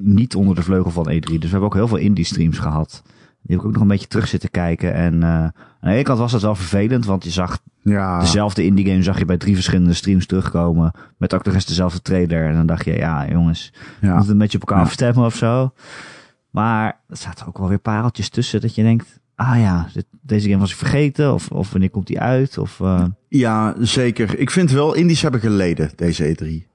[0.00, 1.18] niet onder de vleugel van E3.
[1.20, 3.02] Dus we hebben ook heel veel indie-streams gehad.
[3.42, 4.94] Die heb ik ook nog een beetje terug zitten kijken.
[4.94, 8.20] En eh, aan de ene kant was dat wel vervelend, want je zag Ja.
[8.20, 10.92] dezelfde indie game zag je bij drie verschillende streams terugkomen.
[11.16, 12.46] Met ook nog eens dezelfde trailer.
[12.48, 14.14] En dan dacht je, ja jongens, ja.
[14.14, 14.88] moeten een beetje op elkaar Ja.
[14.88, 15.72] afstemmen of zo.
[16.50, 20.48] Maar er zaten ook wel weer pareltjes tussen dat je denkt, ah ja, dit- deze
[20.48, 21.34] game was ik vergeten.
[21.34, 22.58] Of, of wanneer komt die uit?
[22.58, 24.38] Of, eh, ja, zeker.
[24.38, 26.66] Ik vind wel, indies hebben geleden, deze E3.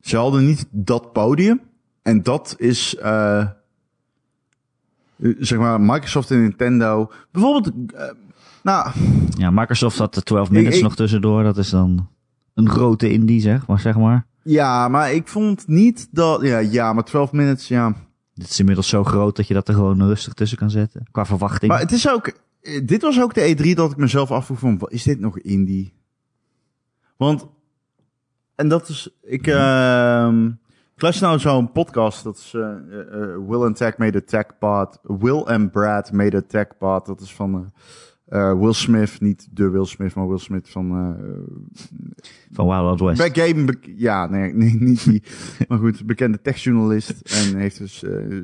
[0.00, 1.60] Ze hadden niet dat podium.
[2.02, 3.46] En dat is, eh,
[5.38, 7.10] zeg maar, Microsoft en Nintendo.
[7.32, 8.04] Bijvoorbeeld, eh,
[8.62, 8.90] nou,
[9.38, 11.42] ja, Microsoft had de 12 minutes ik- nog tussendoor.
[11.42, 12.08] Dat is dan
[12.54, 13.80] een grote indie, zeg maar.
[13.80, 14.26] Zeg maar.
[14.42, 17.94] ja, maar ik vond niet dat, ja, ja, maar 12 minutes, ja.
[18.34, 21.06] Dit is inmiddels zo groot dat je dat er gewoon rustig tussen kan zetten.
[21.10, 21.70] Qua verwachting.
[21.72, 24.80] Maar het is ook, eh, dit was ook de E3 dat ik mezelf afvroeg van,
[24.88, 25.94] is dit nog indie?
[27.16, 27.46] Want,
[28.54, 30.46] en dat is, ik, ehm
[30.94, 34.58] ik luister nou zo'n podcast, dat is eh, eh, Will and Tech made a tech
[34.58, 34.98] pod.
[35.02, 37.06] Will and Brad made a tech pod.
[37.06, 37.72] Dat is van
[38.24, 41.24] eh, Will Smith, niet de Will Smith, maar Will Smith van eh,
[42.50, 43.34] van Wild Wild West.
[43.34, 45.22] bij Game, ja, nee, nee, niet die.
[45.68, 47.20] maar goed, bekende techjournalist.
[47.20, 48.42] En heeft dus eh,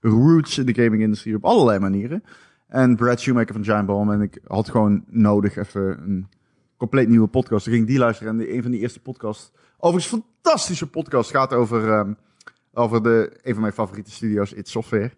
[0.00, 2.22] roots in de gaming industrie op allerlei manieren.
[2.68, 4.10] En Brad Shoemaker van Giant Bomb.
[4.10, 6.28] En ik had gewoon nodig even een
[6.76, 7.64] compleet nieuwe podcast.
[7.64, 8.32] Dan ging die luisteren.
[8.32, 12.12] En de, een van die eerste podcasts, overigens een fantastische podcast, gaat over, ehm,
[12.72, 15.12] over de, een van mijn favoriete studio's, It Software.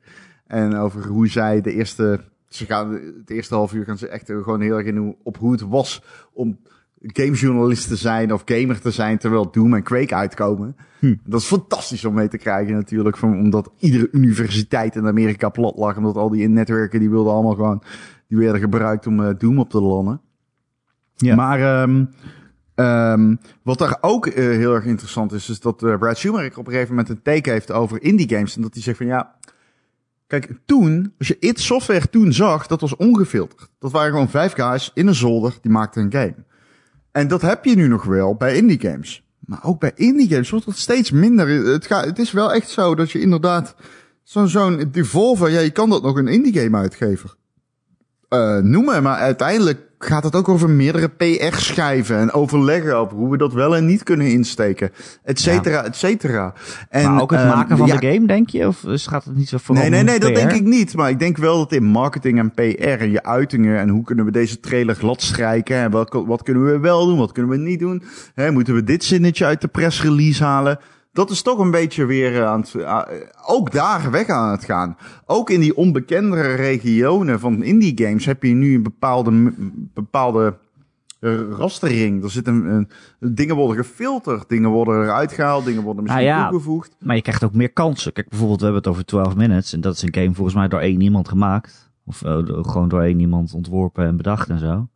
[0.47, 2.21] En over hoe zij de eerste,
[2.51, 5.37] ze gaan, het eerste half uur gaan ze echt gewoon heel erg in hoe, op
[5.37, 6.59] hoe het was om
[7.03, 10.77] gamejournalist te zijn of gamer te zijn terwijl Doom en Quake uitkomen.
[10.99, 11.15] Hm.
[11.25, 15.77] Dat is fantastisch om mee te krijgen natuurlijk, van, omdat iedere universiteit in Amerika plat
[15.77, 15.97] lag.
[15.97, 17.83] Omdat al die netwerken, die wilden allemaal gewoon,
[18.29, 20.21] die werden gebruikt om eh, Doom op te landen.
[21.17, 21.35] Ja.
[21.35, 22.05] Maar ehm,
[22.75, 26.67] ehm, wat daar ook eh, heel erg interessant is, is dat eh, Brad Schumacher op
[26.67, 28.57] een gegeven moment een take heeft over indie games.
[28.57, 29.35] En dat hij zegt van ja,
[30.31, 33.69] kijk, toen, als je It Software toen zag, dat was ongefilterd.
[33.79, 36.35] Dat waren gewoon vijf guys in een zolder, die maakten een game.
[37.13, 39.25] En dat heb je nu nog wel bij indie games.
[39.39, 41.49] Maar ook bij indie games wordt het steeds minder.
[41.49, 43.75] Het, het is wel echt zo dat je inderdaad
[44.23, 47.31] zo'n zo'n Devolver, ja, je kan dat nog een indie game uitgeven
[48.29, 49.03] uh, noemen.
[49.03, 53.77] Maar uiteindelijk gaat het ook over meerdere PR-schijven en overleggen over hoe we dat wel
[53.77, 54.91] en niet kunnen insteken,
[55.25, 56.55] et cetera, et cetera.
[56.89, 58.67] En, maar ook het maken van de game, denk je?
[58.67, 59.75] Of gaat het niet zo voor?
[59.75, 60.95] Nee, nee, nee, dat denk ik niet.
[60.95, 64.25] Maar ik denk wel dat in marketing en PR en je uitingen en hoe kunnen
[64.25, 67.57] we deze trailer glad strijken en wat, wat kunnen we wel doen, wat kunnen we
[67.57, 68.03] niet doen.
[68.35, 70.79] Hè, moeten we dit zinnetje uit de pressrelease halen?
[71.13, 73.03] Dat is toch een beetje weer eh, aan het, uh,
[73.47, 74.97] ook daar weg aan het gaan.
[75.27, 79.53] Ook in die onbekendere regionen van indie games heb je nu een bepaalde,
[79.95, 80.55] bepaalde
[81.51, 82.23] rastering.
[82.23, 82.89] Er zitten een,
[83.21, 86.97] een, dingen worden gefilterd, dingen worden eruit gehaald, dingen worden misschien ah, ja, toegevoegd.
[86.99, 88.13] Maar je krijgt ook meer kansen.
[88.13, 90.69] Kijk, bijvoorbeeld, we hebben het over 12 minutes en dat is een game volgens mij
[90.69, 91.91] door één iemand gemaakt.
[92.05, 94.89] Of uh, gewoon door één iemand ontworpen en bedacht en zo.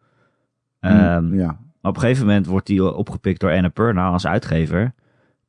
[0.80, 1.58] Mm, um, ja.
[1.80, 4.94] Maar op een gegeven moment wordt die opgepikt door Annapurna als uitgever.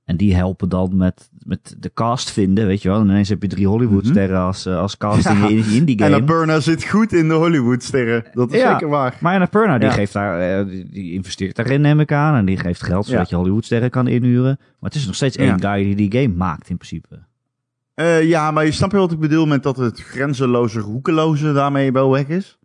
[0.05, 2.99] En die helpen dan met, met de cast vinden, weet je wel.
[2.99, 4.45] En ineens heb je drie Hollywoodsterren mhm.
[4.45, 5.47] als, uh, als casting ja.
[5.47, 6.09] in die game.
[6.09, 8.25] En Annapurna zit goed in de Hollywoodsterren.
[8.33, 9.17] Dat is zeker waar.
[9.19, 12.35] Maar Annapurna, die, geeft daar, uh, die, investeert daarin, neem ik aan.
[12.35, 14.57] En die geeft geld zodat je Hollywoodsterren kan inhuren.
[14.59, 17.25] Maar het is nog steeds één guy die die game maakt in principe.
[17.95, 22.11] Uh, ja, maar je snapt wat ik bedoel met dat het grenzeloze, roekeloze daarmee wel
[22.11, 22.57] weg is?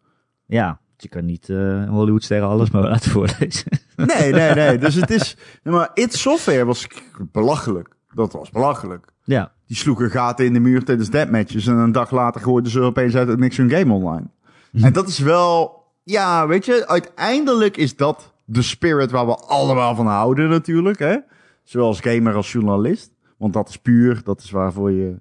[0.47, 3.71] Ja, je kan niet uh, Hollywoodsterren alles maar laten voorlezen.
[3.97, 4.79] Nee, nee, nee.
[4.79, 5.37] Dus het is.
[5.63, 6.87] Maar It Software was
[7.33, 7.95] belachelijk.
[8.15, 9.07] Dat was belachelijk.
[9.25, 9.53] Ja.
[9.67, 11.67] Die sloegen gaten in de muur tijdens deathmatches.
[11.67, 14.27] En een dag later gooiden ze opeens uit het niks hun game online.
[14.71, 14.85] Hm.
[14.85, 15.85] En dat is wel.
[16.03, 20.99] Ja, weet je, uiteindelijk is dat de spirit waar we allemaal van houden, natuurlijk.
[20.99, 21.17] Hè?
[21.63, 23.13] Zowel als gamer als journalist.
[23.37, 25.21] Want dat is puur, dat is waarvoor je.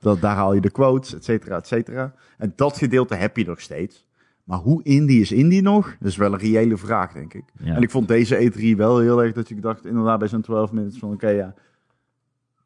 [0.00, 2.14] Dat, daar haal je de quotes, et cetera, et cetera.
[2.38, 4.06] En dat gedeelte heb je nog steeds.
[4.50, 5.96] Maar hoe indie is indie nog?
[6.00, 7.44] Dat is wel een reële vraag, denk ik.
[7.64, 10.72] En ik vond deze E3 wel heel erg dat ik dacht, inderdaad, bij zo'n 12
[10.72, 11.54] minutes van, oké, ja.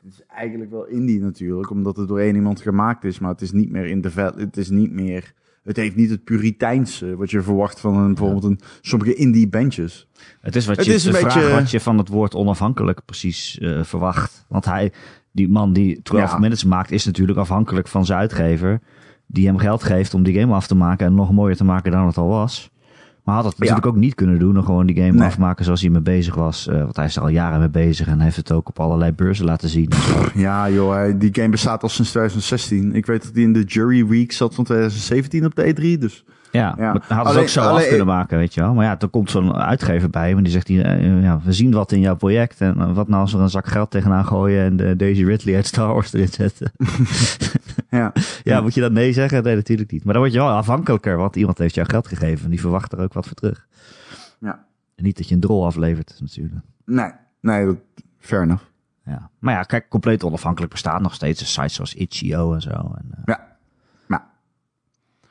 [0.03, 3.19] Het is eigenlijk wel indie natuurlijk, omdat het door één iemand gemaakt is.
[3.19, 5.33] Maar het is niet meer in de Het is niet meer.
[5.63, 10.09] Het heeft niet het puriteinse wat je verwacht van een, bijvoorbeeld een, sommige indie bandjes.
[10.41, 13.83] Het is wat je, is een beetje, wat je van het woord onafhankelijk precies uh,
[13.83, 14.45] verwacht.
[14.49, 14.93] Want hij,
[15.33, 18.81] die man die 12 minutes maakt, is natuurlijk afhankelijk van zijn uitgever
[19.35, 21.93] die hem geld geeft om die game af te maken en nog mooier te maken
[21.93, 22.73] dan het al was.
[23.25, 24.55] Maar had het natuurlijk ook niet kunnen doen.
[24.55, 26.69] Dan gewoon die game afmaken zoals hij mee bezig was.
[26.69, 29.13] Uh, want hij is er al jaren mee bezig en heeft het ook op allerlei
[29.13, 29.89] beurzen laten zien.
[30.35, 32.95] Ja joh, die game bestaat al sinds 2016.
[32.95, 35.99] Ik weet dat die in de Jury Week zat van 2017 op de E3.
[35.99, 37.01] Dus ja, ja.
[37.09, 38.75] Hadden ze ook zo af kunnen maken, weet je wel.
[38.75, 41.73] Maar ja, er komt zo'n uitgever bij, maar die zegt, hier, eh, ja, we zien
[41.73, 42.61] wat in jouw project.
[42.61, 45.25] En eh, wat nou als we er een zak geld tegenaan gooien en de Daisy
[45.25, 46.73] Ridley uit Star Wars erin zetten.
[47.91, 48.13] ja.
[48.45, 49.43] ja, moet je dat nee zeggen?
[49.43, 50.05] Nee, natuurlijk niet.
[50.05, 52.45] Maar dan word je wel afhankelijker, want iemand heeft jou geld gegeven.
[52.45, 53.67] En die verwacht er ook wat voor terug.
[54.39, 54.65] Ja.
[54.95, 56.55] En niet dat je een drol aflevert, natuurlijk.
[56.85, 57.79] Nee, nee,
[58.19, 58.65] fair enough.
[59.05, 59.31] Ja.
[59.39, 62.71] Maar ja, kijk, compleet onafhankelijk bestaat nog steeds een site zoals Itch.io en zo.
[62.71, 63.54] En, uh, ja.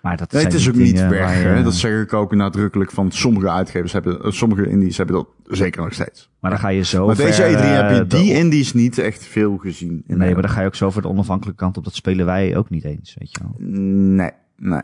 [0.04, 1.64] Maar dat nee, het is ook niet weg.
[1.64, 5.82] Dat zeg ik ook nadrukkelijk van sommige uitgevers hebben, eh, sommige indies hebben dat zeker
[5.82, 6.30] nog steeds.
[6.40, 7.06] Maar dan ga je zo.
[7.06, 10.04] Maar deze E3 heb je die indies niet echt veel gezien.
[10.08, 11.84] Nee, maar dan ga je ook zo voor de onafhankelijke kant op.
[11.84, 13.56] Dat spelen wij ook niet eens, weet je wel.
[13.58, 14.82] Nee, nee.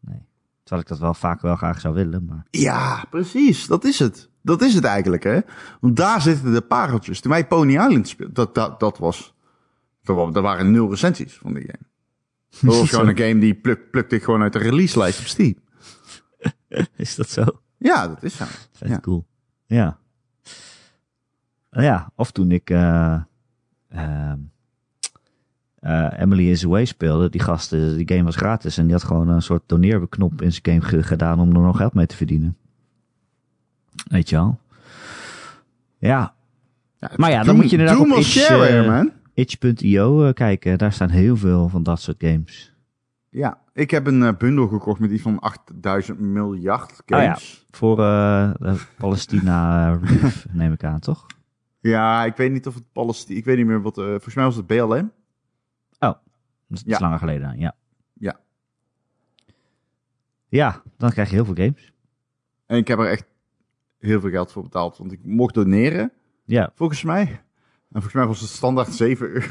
[0.00, 0.20] Nee.
[0.62, 2.46] Terwijl ik dat wel vaak wel graag zou willen, maar...
[2.50, 3.66] Ja, precies.
[3.66, 4.30] Dat is het.
[4.42, 5.40] Dat is het eigenlijk, hè.
[5.80, 7.20] Want daar zitten de pareltjes.
[7.20, 9.34] Toen wij Pony Island speelden, dat, dat, dat was...
[10.04, 11.90] Er waren nul recensies van die game.
[12.60, 15.26] Dat was gewoon een game die pluk, plukte ik gewoon uit de release lijst op
[15.26, 15.54] Steam.
[16.96, 17.44] is dat zo?
[17.78, 18.44] Ja, dat is zo.
[18.72, 19.00] Vet ja.
[19.00, 19.26] cool.
[19.66, 19.98] Ja.
[21.70, 23.20] Ja, of toen ik uh,
[23.94, 24.32] uh,
[25.80, 29.28] uh, Emily is Away speelde, die gasten, die game was gratis en die had gewoon
[29.28, 32.56] een soort doneerknop in zijn game gedaan om er nog geld mee te verdienen.
[34.08, 34.58] Weet je wel?
[35.98, 36.34] Ja.
[36.98, 38.30] ja maar ja, dan moet je inderdaad op iets...
[38.30, 40.78] Share, man itch.io uh, kijken.
[40.78, 42.74] Daar staan heel veel van dat soort games.
[43.28, 47.62] Ja, ik heb een uh, bundel gekocht met iets van 8000 miljard games.
[47.62, 51.26] Oh ja, voor uh, Palestina Reef, neem ik aan, toch?
[51.80, 53.38] Ja, ik weet niet of het Palestina...
[53.38, 53.94] Ik weet niet meer wat...
[53.94, 55.12] volgens mij was het BLM.
[55.98, 56.14] Oh,
[56.68, 57.74] dat is langer geleden ja.
[58.12, 58.40] Ja.
[60.48, 61.92] Ja, dan krijg je heel veel games.
[62.66, 63.24] En ik heb er echt
[63.98, 66.12] heel veel geld voor betaald, want ik mocht doneren.
[66.44, 66.70] Ja.
[66.74, 67.40] Volgens mij.
[67.92, 69.46] En volgens mij was het standaard 7 euro.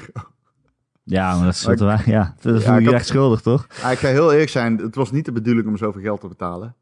[1.04, 3.68] Ja, maar dat is wat ja, dat je je echt schuldig, toch?
[3.82, 6.28] Ja, ik ga heel eerlijk zijn, het was niet de bedoeling om zoveel geld te
[6.28, 6.76] betalen.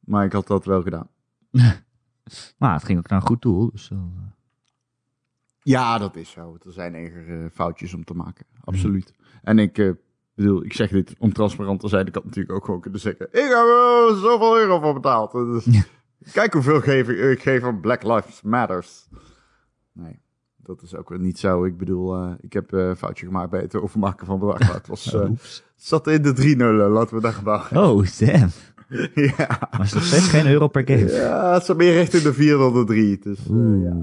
[0.00, 1.08] Maar ik had dat wel gedaan.
[2.58, 3.70] maar het ging ook naar een goed doel.
[3.70, 3.98] Dus, uh...
[5.62, 6.56] Ja, dat is zo.
[6.66, 8.46] Er zijn enige uh, foutjes om te maken.
[8.64, 9.14] Absoluut.
[9.42, 9.92] En ik uh,
[10.34, 12.06] bedoel, ik zeg dit om transparant te zijn.
[12.06, 15.32] Ik had natuurlijk ook gewoon kunnen zeggen, ik heb er zoveel euro voor betaald.
[15.32, 15.84] Dus,
[16.32, 19.08] Kijk hoeveel geef ik, ik geef aan Black Lives Matters.
[19.92, 20.20] Nee,
[20.66, 21.64] dat is ook weer niet zo.
[21.64, 24.72] Ik bedoel, eh, ik heb eh, een foutje gemaakt bij het overmaken van bedrag.
[24.72, 25.62] Het was, eh, Oeps.
[25.76, 27.66] zat in de 3 nullen, laten we daar gebouwen.
[27.88, 28.50] Oh, damn.
[29.14, 29.34] ja.
[29.36, 31.10] Maar het is nog steeds geen euro per game.
[31.12, 33.18] ja, het zat meer richting de 4 dan de 3.
[33.18, 33.94] Dus, eh, Oeh.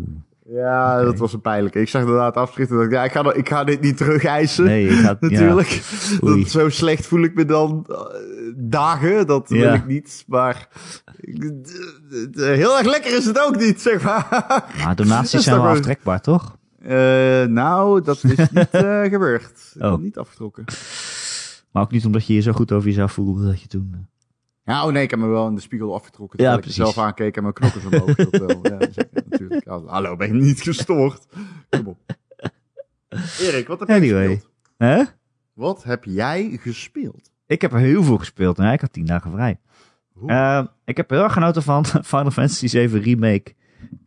[0.53, 1.03] Ja.
[1.03, 1.75] Dat was een pijnlijk.
[1.75, 2.75] Ik zag inderdaad afschieten.
[2.75, 4.65] Dat ik, ja, ik ga, ik ga dit niet terug eisen.
[4.65, 5.67] Nee, Natuurlijk.
[5.67, 6.17] Ja.
[6.19, 7.95] Dat, zo slecht voel ik me dan eh,
[8.55, 9.27] dagen.
[9.27, 10.23] Dat wil ik niet.
[10.27, 10.67] Maar
[12.31, 14.63] heel erg lekker is het ook niet, zeg maar.
[14.95, 16.57] Donaties zijn wel aftrekbaar, toch?
[16.79, 19.71] Eh, nou, dat is niet eh, gebeurd.
[19.75, 19.91] Ik Oh.
[19.91, 20.63] heb niet afgetrokken.
[21.71, 24.07] Maar ook niet omdat je je zo goed over jezelf voelde dat je toen...
[24.65, 26.43] Ja, oh nee, ik heb me wel in de spiegel afgetrokken.
[26.43, 26.79] Ja, Terwijl ik precies.
[26.95, 28.15] mezelf aankeek en mijn knokken omhoog.
[28.15, 28.59] Dat wel.
[28.79, 29.65] Ja, zeker, natuurlijk.
[29.65, 31.25] Ja, hallo, ben je niet gestoord?
[31.69, 31.97] Kom op.
[33.39, 34.27] Erik, wat heb jij Anyway.
[34.27, 34.51] gespeeld?
[34.77, 35.03] Hè?
[35.53, 37.31] Wat heb jij gespeeld?
[37.47, 39.57] Ik heb er heel veel gespeeld en ik had tien dagen vrij.
[40.13, 40.29] Hoe?
[40.29, 43.53] Eh, ik heb heel erg genoten van Final Fantasy 7 Remake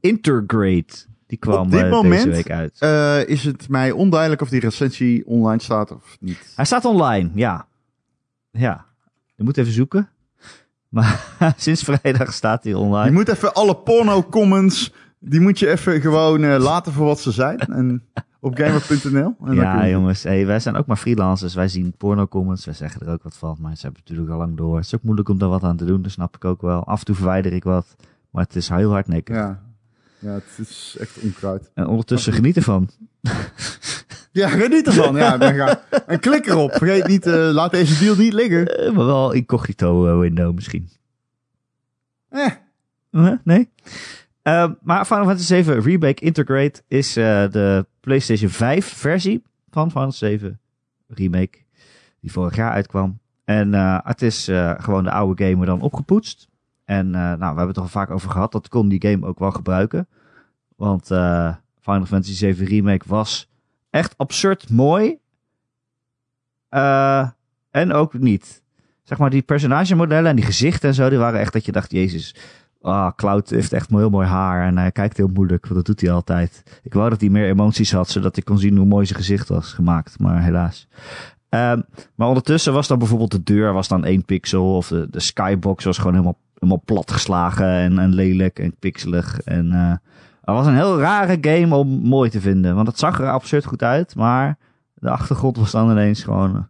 [0.00, 0.86] Intergrade.
[1.26, 2.76] Die kwam Op dit eh, moment- deze week uit.
[2.80, 6.52] Eh, is het mij onduidelijk of die recensie online staat of niet?
[6.56, 7.66] Hij staat online, ja.
[8.50, 8.86] Ja.
[9.34, 10.08] Je moet even zoeken.
[10.88, 11.24] Maar
[11.56, 13.10] sinds vrijdag staat hij Je online.
[13.10, 17.58] moet even alle porno-comments, die moet je even gewoon eh, laten voor wat ze zijn.
[17.58, 18.02] En
[18.40, 19.36] op gamer.nl.
[19.54, 20.22] Ja, je- jongens.
[20.22, 21.54] Hey, wij zijn ook maar freelancers.
[21.54, 22.64] Wij zien porno-comments.
[22.64, 23.56] Wij zeggen er ook wat van.
[23.60, 24.76] Maar ze hebben het natuurlijk al lang door.
[24.76, 26.02] Het is ook moeilijk om daar wat aan te doen.
[26.02, 26.84] Dat snap ik ook wel.
[26.84, 27.96] Af en toe verwijder ik wat.
[28.30, 29.36] Maar het is heel hardnekkig.
[29.36, 29.60] Ja.
[30.18, 31.70] ja, het is echt onkruid.
[31.74, 32.88] En ondertussen geniet ervan.
[34.36, 35.16] Ja, geniet ervan.
[35.16, 35.80] Ja, dan ga.
[36.06, 36.72] En klik erop.
[36.72, 38.78] Vergeet niet, eh, laat deze deal niet liggen.
[38.78, 40.88] Eh, maar wel incognito eh, window misschien.
[42.28, 42.50] Eh,
[43.10, 43.32] Huh?
[43.44, 43.68] Nee?
[44.82, 50.60] Maar Final Fantasy 7 Remake Integrate is de PlayStation 5 versie van Final Fantasy 7
[51.08, 51.58] Remake.
[52.20, 53.18] Die vorig jaar uitkwam.
[53.44, 53.72] En
[54.04, 54.44] het is
[54.76, 56.48] gewoon de oude game dan opgepoetst.
[56.84, 58.52] En nou, we hebben het er al vaak over gehad.
[58.52, 60.08] Dat kon die game ook wel gebruiken.
[60.76, 61.06] Want
[61.80, 63.48] Final Fantasy 7 Remake was
[63.96, 65.18] echt absurd mooi.
[66.68, 67.28] Eh,
[67.70, 68.62] en ook niet.
[69.02, 71.90] Zeg maar, die personagemodellen en die gezichten en zo, die waren echt dat je dacht,
[71.90, 72.34] jezus,
[72.80, 76.00] ah, Cloud heeft echt heel mooi haar en hij kijkt heel moeilijk, want dat doet
[76.00, 76.80] hij altijd.
[76.82, 79.48] Ik wou dat hij meer emoties had, zodat ik kon zien hoe mooi zijn gezicht
[79.48, 80.88] was gemaakt, maar helaas.
[81.48, 81.80] Ehm,
[82.14, 85.84] maar ondertussen was dan bijvoorbeeld de deur was dan één pixel, of de, de skybox
[85.84, 89.40] was gewoon helemaal, helemaal platgeslagen en, en lelijk en pixelig.
[89.40, 89.94] En eh
[90.46, 93.64] het was een heel rare game om mooi te vinden, want het zag er absurd
[93.64, 94.58] goed uit, maar
[94.94, 96.62] de achtergrond was dan ineens gewoon eh,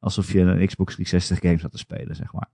[0.00, 2.48] alsof je een Xbox 360 game zat te spelen, zeg maar.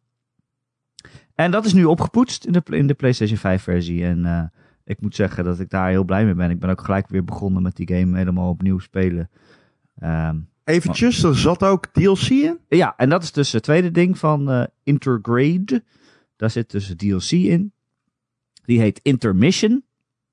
[1.35, 4.05] En dat is nu opgepoetst in de, in de PlayStation 5 versie.
[4.05, 4.43] En eh,
[4.85, 6.51] ik moet zeggen dat ik daar heel blij mee ben.
[6.51, 9.31] Ik ben ook gelijk weer begonnen met die game helemaal opnieuw spelen.
[9.99, 12.59] Ehm, eventjes, er zat ook DLC in.
[12.69, 15.85] ja, en dat is dus het tweede ding van eh, Intergrade.
[16.37, 17.73] Daar zit dus DLC in.
[18.65, 19.85] Die heet Intermission,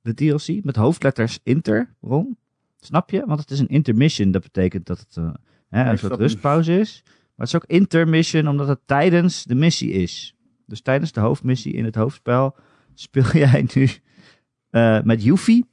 [0.08, 1.96] de DLC, met hoofdletters Inter.
[2.00, 2.38] Waarom?
[2.80, 3.26] Snap je?
[3.26, 4.32] Want het is een intermission.
[4.32, 5.30] Dat betekent dat het eh,
[5.70, 7.02] hè, een soort rustpauze is.
[7.06, 10.36] Maar het is ook intermission omdat het tijdens de missie is.
[10.66, 12.56] Dus tijdens de hoofdmissie in het hoofdspel
[12.94, 13.90] speel jij nu
[14.70, 15.66] eh, met Yuffie.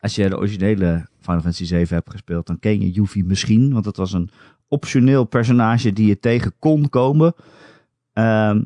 [0.00, 3.72] Als je de originele Final Fantasy 7 hebt gespeeld, dan ken je Yuffie misschien.
[3.72, 4.30] Want het was een
[4.68, 7.34] optioneel personage die je tegen kon komen.
[8.12, 8.64] Ehm,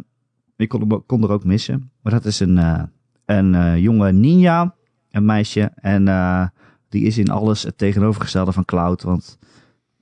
[0.56, 1.90] je kon, kon er ook missen.
[2.02, 2.82] Maar dat is een, eh,
[3.28, 4.74] een eh, jonge ninja,
[5.10, 5.70] een meisje.
[5.74, 6.46] En eh,
[6.88, 9.02] die is in alles het tegenovergestelde van Cloud.
[9.02, 9.38] Want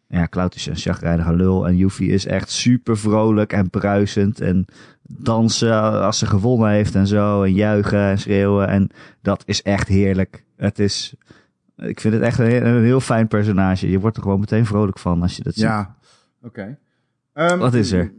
[0.08, 1.66] ja, Cloud is een chagrijnige lul.
[1.66, 4.40] En Yuffie is echt super vrolijk en bruisend.
[4.40, 4.64] En
[5.02, 7.42] dansen als ze gewonnen heeft en zo.
[7.42, 8.68] En juichen en schreeuwen.
[8.68, 8.88] En
[9.22, 10.44] dat is echt heerlijk.
[10.56, 11.14] Het is...
[11.76, 13.90] Ik vind het echt een, heel- een heel fijn personage.
[13.90, 15.62] Je wordt er gewoon meteen vrolijk van als je dat ziet.
[15.62, 15.96] Ja,
[16.42, 16.78] oké.
[17.32, 18.12] Ehm, Wat is er?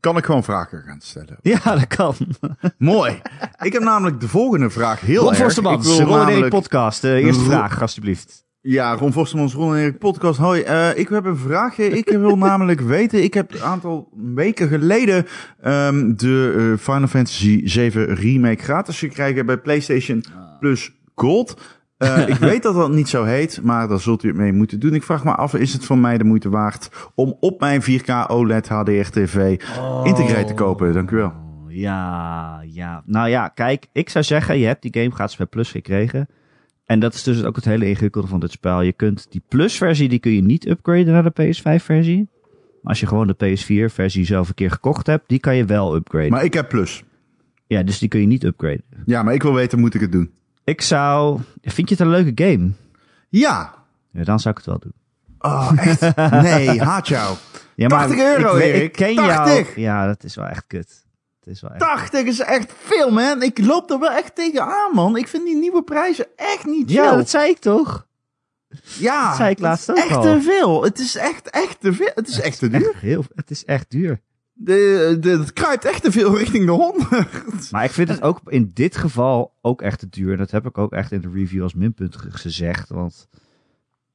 [0.00, 1.36] Kan ik gewoon vragen gaan stellen?
[1.42, 2.14] Ja, dat kan.
[2.78, 3.20] Mooi.
[3.62, 5.54] Ik heb namelijk de volgende vraag heel Ron erg.
[5.54, 7.02] Wil Ron en Erik namelijk- podcast.
[7.02, 8.44] De eerste vraag, alsjeblieft.
[8.62, 10.38] Ja, Ron Forstemans, Ron en Erik podcast.
[10.38, 11.88] Hoi, eh, ik heb een vraagje.
[11.88, 15.26] Ik wil namelijk weten, ik heb een aantal weken geleden
[15.60, 20.24] ehm, de eh, Final Fantasy 7 remake gratis gekregen bij PlayStation
[20.60, 21.79] Plus Gold.
[22.00, 24.80] Eh, ik weet dat dat niet zo heet, maar daar zult u het mee moeten
[24.80, 24.94] doen.
[24.94, 28.26] Ik vraag me af, is het voor mij de moeite waard om op mijn 4K
[28.26, 29.60] OLED HDR TV
[30.04, 30.92] Integrate te kopen?
[30.92, 31.26] Dank u wel.
[31.26, 33.02] Oh, Ja, ja.
[33.06, 36.28] Nou ja, kijk, ik zou zeggen, je hebt die game gratis bij Plus gekregen.
[36.84, 38.82] En dat is dus ook het hele ingewikkelde van dit spel.
[38.82, 42.28] Je kunt die Plus-versie, die kun je niet upgraden naar de PS5-versie.
[42.82, 45.94] Maar als je gewoon de PS4-versie zelf een keer gekocht hebt, die kan je wel
[45.94, 46.30] upgraden.
[46.30, 47.04] Maar ik heb Plus.
[47.66, 48.84] Ja, dus die kun je niet upgraden.
[49.06, 50.30] Ja, maar ik wil weten, moet ik het doen?
[50.64, 51.40] Ik zou...
[51.62, 52.70] Vind je het een leuke game?
[53.28, 53.74] Ja.
[54.10, 54.92] Ja, dan zou ik het wel doen.
[55.38, 56.16] Oh, echt?
[56.42, 57.36] Nee, haat jou.
[57.74, 58.82] Ja, 80 euro, ik, Erik.
[58.82, 59.54] Ik ken 80.
[59.54, 59.80] jou.
[59.80, 61.04] Ja, dat is wel echt kut.
[61.40, 61.80] Het is wel echt...
[61.80, 63.42] 80 is echt veel, man.
[63.42, 65.16] Ik loop er wel echt tegenaan, man.
[65.16, 67.16] Ik vind die nieuwe prijzen echt niet Ja, chill.
[67.16, 68.06] dat zei ik toch?
[68.98, 70.22] ja, dat zei ik laatst ook echt al.
[70.22, 70.82] te veel.
[70.82, 72.10] Het is echt, echt te veel.
[72.14, 72.90] Het is echt te duur.
[72.90, 74.20] Echt heel, het is echt duur.
[74.62, 77.10] De, de, het kruipt echt te veel richting de 100.
[77.72, 80.36] Maar ik vind het ook in dit geval ook echt te duur.
[80.36, 82.88] Dat heb ik ook echt in de review als minpunt ge- gezegd.
[82.88, 83.28] Want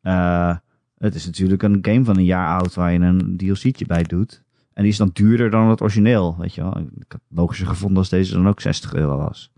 [0.01, 0.55] eh,
[0.97, 4.43] het is natuurlijk een game van een jaar oud waar je een DLC'tje bij doet.
[4.73, 6.77] En die is dan duurder dan het origineel, weet je wel.
[6.77, 9.51] Ik had het logischer gevonden als deze dan ook 60 euro was.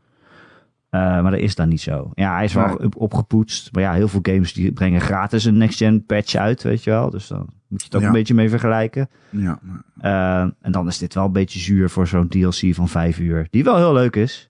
[0.89, 2.11] Eh, maar dat is dan niet zo.
[2.13, 3.73] Ja, hij is wel op- opgepoetst.
[3.73, 7.09] Maar ja, heel veel games die brengen gratis een next-gen patch uit, weet je wel.
[7.09, 8.07] Dus dan moet je het ook Ja.
[8.07, 9.09] een beetje mee vergelijken.
[9.29, 9.59] Ja,
[9.99, 13.47] Eh, en dan is dit wel een beetje zuur voor zo'n DLC van 5 uur.
[13.49, 14.49] Die wel heel leuk is.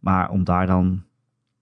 [0.00, 1.02] Maar om daar dan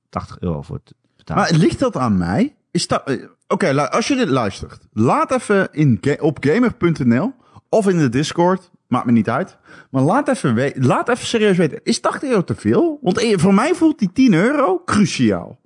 [0.08, 1.42] 80 euro voor te betalen.
[1.42, 2.56] maar ligt dat aan mij?
[2.70, 3.02] Is dat...
[3.08, 7.32] eh, Oké, als je dit luistert, laat even in op gamer.nl
[7.68, 9.58] of in de Discord, maakt me niet uit.
[9.90, 12.98] Maar laat even, laat even serieus weten, is 80 euro te veel?
[13.02, 15.59] Want eh, voor mij voelt die 10 euro cruciaal.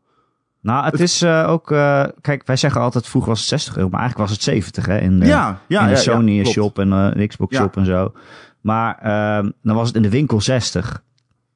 [0.65, 1.71] Nou, het is eh, ook...
[1.71, 3.89] eh, kijk, wij zeggen altijd vroeger was het 60 euro.
[3.89, 4.99] Maar eigenlijk was het 70 hè.
[4.99, 8.13] In de, ja, ja, in de ja, Sony shop en de Xbox shop en zo.
[8.61, 11.03] Maar ehm, dan was het in de winkel 60.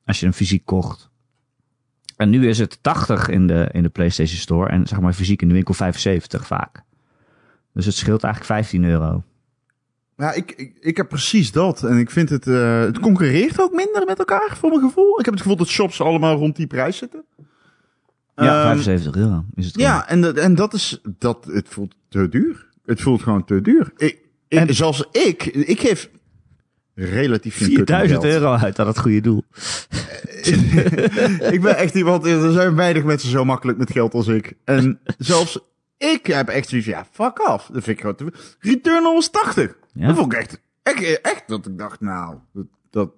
[0.04, 1.10] Als je hem fysiek kocht.
[2.16, 4.68] En nu is het 80 in de, in de PlayStation Store.
[4.68, 6.82] En zeg maar fysiek in de winkel 75 vaak.
[7.72, 9.22] Dus het scheelt eigenlijk 15 euro.
[10.16, 11.82] Ja, ik, ik, ik heb precies dat.
[11.82, 15.18] En ik vind het, het concurreert ook minder met elkaar, voor mijn gevoel.
[15.18, 17.24] Ik heb het gevoel dat shops allemaal rond die prijs zitten.
[18.44, 19.74] Ja, Ehm, 75 euro is het.
[19.74, 19.88] gewoon.
[19.88, 22.66] Ja, en, dat- en dat is, dat, het voelt te duur.
[22.84, 23.92] Het voelt gewoon te duur.
[23.96, 24.18] Ik,
[24.48, 26.10] ik, En- Zelfs ik, ik geef
[26.94, 28.34] relatief geen kut om 4000 geld.
[28.34, 29.44] euro uit aan het goede doel.
[31.52, 34.52] ik ben echt iemand, er zijn weinig mensen zo makkelijk met geld als ik.
[34.64, 35.58] En zelfs
[35.96, 37.66] ik heb echt zoiets ja, fuck off.
[37.72, 38.40] Dat vind ik gewoon te veel.
[38.72, 39.76] Returnal was 80.
[39.92, 40.06] Ja.
[40.06, 43.10] Dat vond ik echt, echt, echt dat ik dacht, nou, dat, dat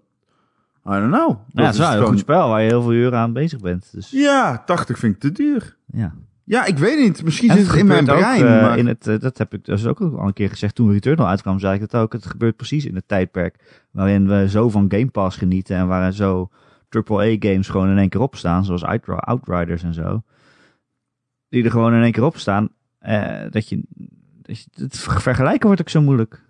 [0.86, 1.28] I don't know.
[1.28, 3.32] Ja, Dat het is wel een gewoon- goed spel waar je heel veel uren aan
[3.32, 3.88] bezig bent.
[3.92, 5.76] Dus Ja, 80 vind ik te duur.
[5.86, 6.12] ja.
[6.44, 7.24] Ja, ik weet niet.
[7.24, 8.46] Misschien En zit het in mijn gebeurt ook, brein.
[8.56, 8.78] eh, maar...
[8.78, 11.58] in het, eh, dat heb ik dus ook al een keer gezegd toen Returnal uitkwam,
[11.58, 12.12] zei ik dat ook.
[12.12, 16.12] Het gebeurt precies in het tijdperk waarin we zo van Game Pass genieten en waarin
[16.12, 16.50] zo
[16.88, 20.22] AAA-games gewoon in één keer opstaan, zoals Outri- Outriders en zo.
[21.48, 22.68] Die er gewoon in één keer op staan.
[22.98, 23.82] eh, dat je,
[24.42, 26.42] dat je, het vergelijken wordt ook zo moeilijk.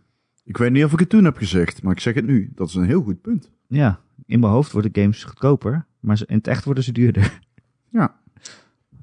[0.50, 2.50] Ik weet niet of ik het toen heb gezegd, maar ik zeg het nu.
[2.54, 3.50] Dat is een heel goed punt.
[3.66, 7.38] Ja, in mijn hoofd worden games goedkoper, maar in het echt worden ze duurder.
[7.92, 8.14] Ja.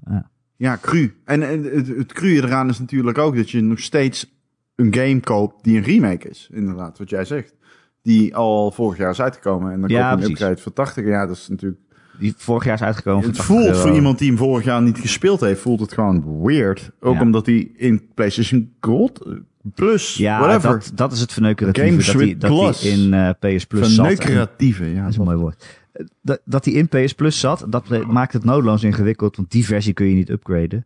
[0.05, 0.29] Ja.
[0.55, 1.13] Ja, cru.
[1.23, 4.35] En, en het, het cru eraan is natuurlijk ook dat je nog steeds
[4.75, 6.49] een game koopt die een remake is.
[6.51, 7.55] Inderdaad, wat jij zegt.
[8.01, 9.71] Die al vorig jaar is uitgekomen.
[9.71, 10.33] En dan Ja, koop je een precies.
[10.39, 11.05] upgrade voor 80.
[11.05, 11.81] Ja, dat is natuurlijk...
[12.19, 13.25] Die vorig jaar is uitgekomen.
[13.25, 16.41] Het 80 voelt voor iemand die hem vorig jaar niet gespeeld heeft, voelt het gewoon
[16.43, 16.91] weird.
[16.99, 17.21] Ook Ja.
[17.21, 19.33] omdat hij in PlayStation Gold eh,
[19.73, 20.69] Plus, Ja, whatever.
[20.71, 21.89] dat, dat is het verneukeratieve.
[21.89, 22.83] Games dat hij dat Plus.
[22.85, 24.05] in eh, PS Plus zat.
[24.07, 25.01] Verneukeratieve, ja.
[25.01, 25.79] Dat is een mooi woord.
[25.91, 29.65] Eh, Dat, dat die in PS Plus zat, dat maakt het noodloos ingewikkeld, want die
[29.65, 30.85] versie kun je niet upgraden.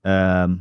[0.00, 0.54] Ehm,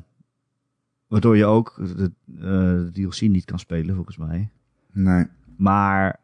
[1.07, 4.49] waardoor je ook de, de DLC niet kan spelen, volgens mij.
[4.91, 5.25] Nee.
[5.57, 6.19] Maar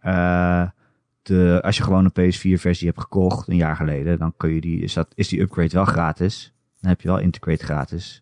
[1.21, 4.81] de, als je gewoon een PS4-versie hebt gekocht een jaar geleden, dan kun je die,
[4.81, 6.53] is, dat, is die upgrade wel gratis.
[6.81, 8.21] Dan heb je wel Integrate gratis.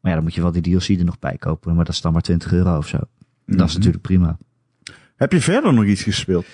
[0.00, 1.74] Maar ja, dan moet je wel die DLC er nog bij kopen.
[1.74, 2.96] Maar dat is dan maar 20 euro of zo.
[2.98, 3.06] Dat
[3.46, 3.58] is Mhm.
[3.74, 4.36] natuurlijk prima.
[5.16, 6.46] Heb je verder nog iets gespeeld?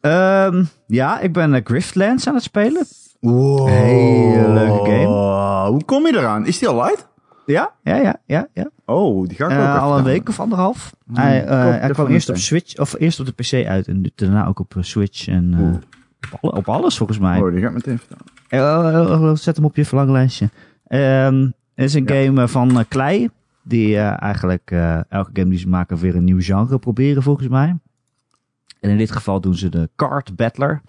[0.00, 2.86] Ehm, ja, ik ben eh, Griftlands aan het spelen.
[3.20, 3.68] Wow.
[3.68, 5.68] Hele leuke game.
[5.70, 6.46] Hoe kom je eraan?
[6.46, 7.08] Is die al uit?
[7.50, 8.46] Ja, ja, ja, ja.
[8.54, 8.70] ja.
[8.84, 10.94] Oh, die ga ik ook Eh, al een week of anderhalf.
[11.06, 12.36] Hmm, hij eh, hij kwam eerst op.
[12.36, 15.54] Switch, of eerst op de PC uit en daarna ook op eh, Switch en
[16.32, 17.40] op, alle- op alles volgens mij.
[17.40, 18.24] Oh, die ga ik meteen vertellen.
[18.48, 20.48] Eh, eh, eh, zet hem op je verlanglijstje.
[20.86, 21.42] Ehm
[21.74, 22.24] het is een Ja.
[22.24, 23.30] game van Klei.
[23.62, 24.70] Die eigenlijk
[25.08, 27.76] elke game die ze maken weer een nieuw genre proberen volgens mij.
[28.80, 30.80] En in dit geval doen ze de Card Battler.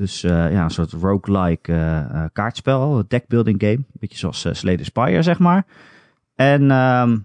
[0.00, 3.78] Dus eh, ja, een soort roguelike eh, kaartspel, deckbuilding game.
[3.92, 5.66] Beetje zoals uh, Slay the Spire, zeg maar.
[6.34, 7.18] En ehm,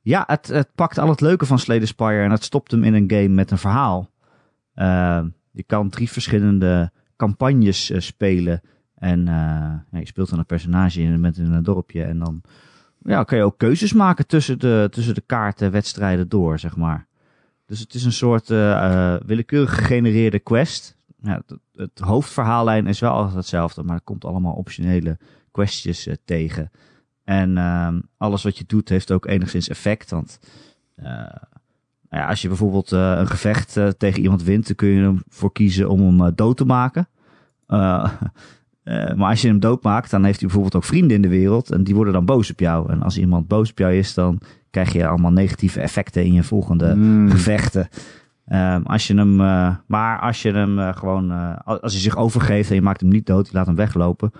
[0.00, 2.84] ja, het, het pakt al het leuke van Slay the Spire en het stopt hem
[2.84, 4.10] in een game met een verhaal.
[4.74, 8.60] Ehm, je kan drie verschillende campagnes spelen.
[8.94, 9.24] En
[9.90, 12.04] ja, je speelt dan een personage in, met een dorpje.
[12.04, 12.42] En dan
[13.02, 17.06] ja, kan je ook keuzes maken tussen de, tussen de kaarten, wedstrijden door, zeg maar.
[17.66, 18.48] Dus het is een soort
[19.26, 20.97] willekeurig gegenereerde quest.
[21.22, 25.18] Ja, het, het hoofdverhaallijn is wel altijd hetzelfde, maar er komt allemaal optionele
[25.50, 26.70] questjes eh, tegen.
[27.24, 30.10] En ehm, alles wat je doet heeft ook enigszins effect.
[30.10, 30.38] Want
[30.94, 31.06] eh,
[32.10, 35.52] nou ja, als je bijvoorbeeld eh, een gevecht tegen iemand wint, dan kun je ervoor
[35.52, 37.08] kiezen om hem dood te maken.
[39.16, 41.70] Maar als je hem doodmaakt, dan heeft hij bijvoorbeeld ook vrienden in de wereld.
[41.70, 42.92] En die worden dan boos op jou.
[42.92, 44.40] En als iemand boos op jou is, dan
[44.70, 47.30] krijg je allemaal negatieve effecten in je volgende Mm.
[47.30, 47.88] gevechten.
[48.48, 52.16] Ehm, als je hem, eh, maar als je hem eh, gewoon, eh, als hij zich
[52.16, 54.30] overgeeft en je maakt hem niet dood, je laat hem weglopen,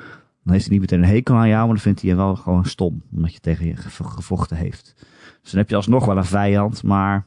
[0.44, 2.36] dan heeft hij niet meteen een hekel aan jou, maar dan vindt hij je wel
[2.36, 4.94] gewoon stom, omdat je tegen je gevo- gevochten heeft.
[5.42, 7.26] Dus dan heb je alsnog wel een vijand, maar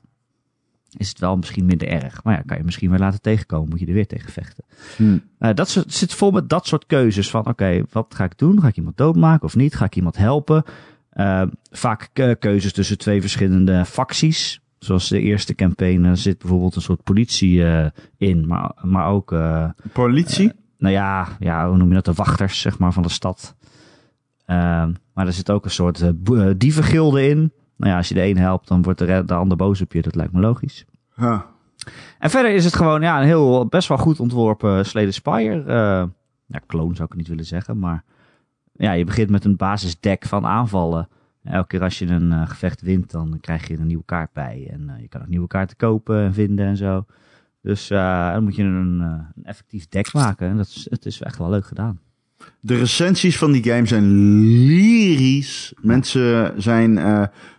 [0.97, 2.23] is het wel misschien minder erg.
[2.23, 4.63] Maar ja, kan je misschien weer laten tegenkomen, moet je er weer tegen vechten.
[4.97, 5.17] Hm.
[5.39, 8.61] Eh, dat soort- zit vol met dat soort keuzes van, oké, wat ga ik doen?
[8.61, 9.75] Ga ik iemand doodmaken of niet?
[9.75, 10.63] Ga ik iemand helpen?
[11.09, 14.60] Eh, vaak ke- keuzes tussen twee verschillende facties.
[14.83, 19.31] Zoals de eerste campaign er zit bijvoorbeeld een soort politie eh, in, maar, maar ook,
[19.31, 20.51] eh, Politie?
[20.77, 22.05] nou ja, ja, hoe noem je dat?
[22.05, 23.55] De wachters, zeg maar, van de stad.
[24.45, 26.09] Ehm, maar er zit ook een soort eh,
[26.47, 27.37] eh, dievengilde in.
[27.77, 30.01] Nou ja, als je de een helpt, dan wordt de, de ander boos op je.
[30.01, 30.85] Dat lijkt me logisch.
[31.15, 31.41] Huh.
[32.19, 35.63] En verder is het gewoon ja, een heel best wel goed ontworpen Slay the Spire.
[35.63, 36.03] eh
[36.45, 38.03] ja, clone zou ik niet willen zeggen, maar
[38.73, 41.07] ja, je begint met een basisdeck van aanvallen.
[41.43, 44.67] Elke keer als je een eh, gevecht wint, dan krijg je een nieuwe kaart bij.
[44.71, 47.05] En eh, je kan ook nieuwe kaarten kopen en vinden en zo.
[47.61, 50.47] Dus eh, dan moet je een, een effectief deck maken.
[50.49, 51.99] En dat is, het is echt wel leuk gedaan.
[52.59, 54.11] De recensies van die game zijn
[54.65, 55.73] lyrisch.
[55.81, 56.99] Mensen zijn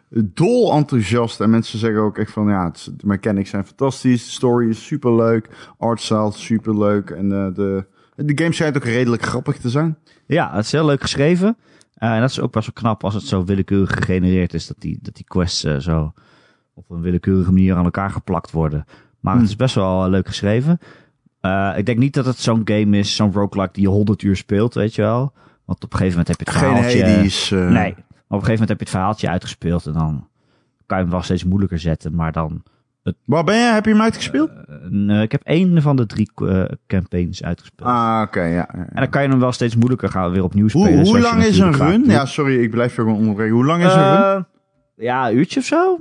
[0.09, 1.41] dol enthousiast.
[1.41, 4.25] En mensen zeggen ook echt van, ja, het de mechanics zijn fantastisch.
[4.25, 5.49] De story is superleuk.
[5.79, 7.11] Artstyle is superleuk.
[7.11, 9.99] En de, de game schijnt ook redelijk grappig te zijn.
[10.27, 11.57] Ja, het is heel leuk geschreven.
[12.03, 14.67] Eh, en dat is ook best wel knap als het zo willekeurig gegenereerd is.
[14.67, 16.13] Dat die, dat die quests eh, zo
[16.75, 18.85] op een willekeurige manier aan elkaar geplakt worden.
[19.21, 19.51] Maar het Hmm.
[19.51, 20.79] is best wel eh, leuk geschreven.
[21.77, 24.75] Ik denk niet dat het zo'n game is, zo'n roguelike die je 100 uur speelt,
[24.75, 25.33] weet je wel.
[25.65, 27.15] Want op een gegeven moment heb je het Geen verhaaltje...
[27.17, 27.51] Hades.
[27.51, 27.95] Nee, maar op een
[28.29, 29.87] gegeven moment heb je het verhaaltje uitgespeeld.
[29.87, 30.29] En dan
[30.87, 32.15] kan je hem wel steeds moeilijker zetten.
[32.15, 32.63] Maar dan...
[33.25, 33.73] Waar ben je?
[33.73, 34.51] Heb je hem uitgespeeld?
[35.09, 37.89] eh, ik heb één van de drie eh, campaigns uitgespeeld.
[37.89, 38.49] ah, oké, ja.
[38.55, 38.69] ja.
[38.75, 41.07] En dan kan je hem wel steeds moeilijker gaan weer opnieuw spelen.
[41.07, 42.05] hoe lang is een run?
[42.05, 43.55] Ja, sorry, ik blijf je gewoon onderbreken.
[43.55, 44.47] Hoe lang is een run?
[44.97, 46.01] Ja, een uurtje of zo.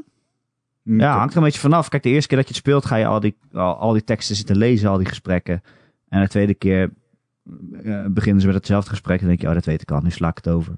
[0.83, 1.89] Ja, hangt er een beetje vanaf.
[1.89, 4.03] Kijk, de eerste keer dat je het speelt, ga je al die, al, al die
[4.03, 5.61] teksten zitten lezen, al die gesprekken.
[6.09, 6.89] En de tweede keer
[8.07, 9.19] beginnen ze met hetzelfde gesprek.
[9.19, 10.73] En dan denk je, oh, dat weet ik al, nu sla ik het over.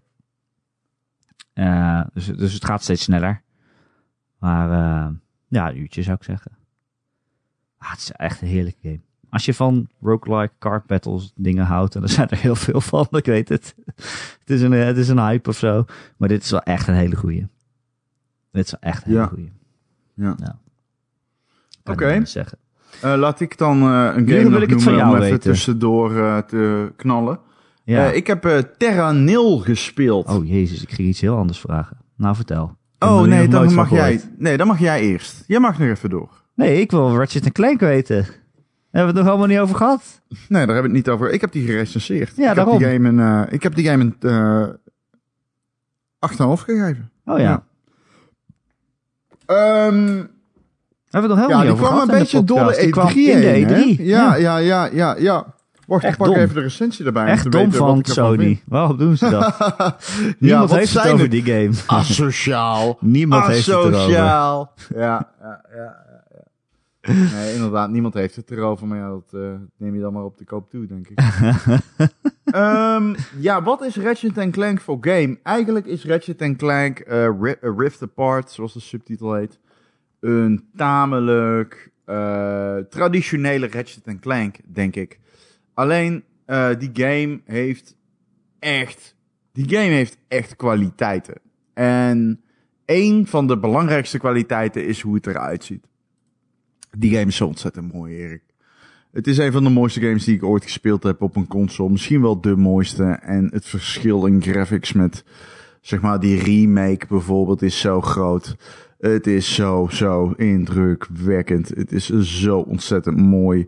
[2.13, 3.41] Dus, dus het gaat steeds sneller.
[4.39, 5.11] Maar eh,
[5.53, 6.51] ja, een uurtje zou ik zeggen.
[7.77, 8.99] Ah, het is echt een heerlijke game.
[9.29, 13.07] Als je van roguelike card battles dingen houdt, en er zijn er heel veel van,
[13.21, 13.75] ik weet het.
[14.39, 15.85] het, is een, het is een hype of zo.
[16.17, 17.47] Maar dit is wel echt een hele goeie.
[18.51, 19.27] Dit is wel echt een hele Ja.
[19.27, 19.51] goeie.
[20.13, 20.35] Ja.
[21.83, 22.25] Oké.
[22.25, 22.57] zeggen.
[23.01, 25.21] Eh, laat ik dan eh, een game wil ik het van noemen om jou even
[25.21, 25.51] weten.
[25.51, 27.39] tussendoor eh, te knallen.
[27.83, 28.11] Ja.
[28.11, 30.27] Ik heb Terra Nil gespeeld.
[30.27, 31.97] Oh jezus, ik ging iets heel anders vragen.
[32.15, 32.77] Nou, vertel.
[33.03, 34.21] Oh er nee, dan mag jij.
[34.37, 35.43] Nee, dan mag jij eerst.
[35.47, 36.29] Jij mag nog even door.
[36.55, 38.15] Nee, ik wil Ratchet Clank weten.
[38.15, 38.25] Daar
[38.91, 40.21] hebben we het nog helemaal niet over gehad.
[40.27, 41.31] Nee, daar hebben we het niet over.
[41.31, 42.35] Ik heb die gerecenseerd.
[42.35, 42.73] Ja, ik daarom.
[42.73, 44.67] Heb die game een, eh, ik heb die game een eh
[46.19, 47.11] 8,5 gegeven.
[47.25, 47.43] Oh ja.
[47.43, 47.63] Ja.
[49.45, 50.27] Ehm, Hebben
[51.09, 52.63] we het nog helemaal ja, niet over kwam gehad een in de beetje door de
[52.63, 52.79] podcast.
[52.79, 53.81] E3 Die kwam heen, in de hè?
[53.81, 54.01] E3.
[54.03, 55.52] Ja, ja, ja, ja, ja.
[55.93, 56.37] Wacht, Echt ik pak dom.
[56.37, 57.23] even de recensie erbij.
[57.23, 58.61] om Echt te dom weten van Sony.
[58.65, 59.55] Waarom doen ze dat?
[59.59, 59.95] ja,
[60.39, 61.31] Niemand wat heeft het zijn over het?
[61.31, 61.69] die game.
[61.85, 62.97] Asociaal.
[63.17, 63.95] Niemand heeft het erover.
[63.95, 64.73] Asociaal.
[64.89, 67.13] Ja, ja, ja, ja, ja.
[67.35, 70.37] Nee, inderdaad, niemand heeft het erover, maar ja, dat eh, neem je dan maar op
[70.37, 71.19] de koop toe, denk ik.
[72.43, 75.37] Ehm, ja, wat is Ratchet Clank voor game?
[75.43, 77.29] Eigenlijk is Ratchet Clank eh,
[77.61, 79.59] Rift Apart, zoals de subtitel heet,
[80.19, 85.19] een tamelijk eh, traditionele Ratchet Clank, denk ik.
[85.73, 87.95] Alleen, eh, die game heeft
[88.59, 89.15] echt,
[89.51, 91.35] die game heeft echt kwaliteiten.
[91.73, 92.41] En
[92.85, 95.87] een van de belangrijkste kwaliteiten is hoe het eruit ziet.
[96.97, 98.43] Die game is zo ontzettend mooi, Erik.
[99.11, 101.89] Het is een van de mooiste games die ik ooit gespeeld heb op een console.
[101.89, 103.03] Misschien wel de mooiste.
[103.03, 105.23] En het verschil in graphics met,
[105.81, 108.55] zeg maar, die remake bijvoorbeeld is zo groot.
[108.99, 111.69] Het is zo, zo indrukwekkend.
[111.69, 113.67] Het is zo ontzettend mooi.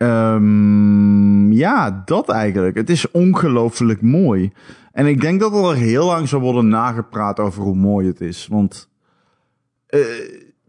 [0.00, 2.76] Ehm, ja, dat eigenlijk.
[2.76, 4.52] Het is ongelooflijk mooi.
[4.92, 8.46] En ik denk dat er heel lang zal worden nagepraat over hoe mooi het is.
[8.50, 8.88] Want,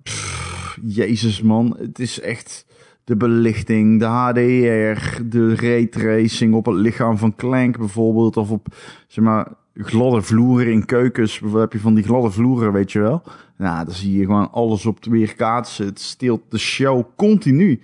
[0.03, 2.65] pff, jezus man, het is echt
[3.03, 8.38] de belichting, de HDR, de raytracing op het lichaam van Clank bijvoorbeeld.
[8.38, 8.67] Of op,
[9.07, 11.41] zeg maar, gladde vloeren in keukens.
[11.53, 13.23] Heb je van die gladde vloeren, weet je wel.
[13.57, 15.86] Nou, dan zie je gewoon alles op het weerkaatsen.
[15.86, 17.82] Het steelt de show continu.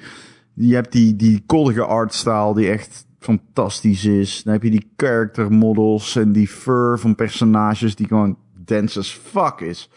[0.59, 4.43] Je hebt die, die koddige artstyle die echt fantastisch is.
[4.43, 9.11] Dan heb je die character models en die fur van personages die gewoon dense as
[9.23, 9.89] fuck is.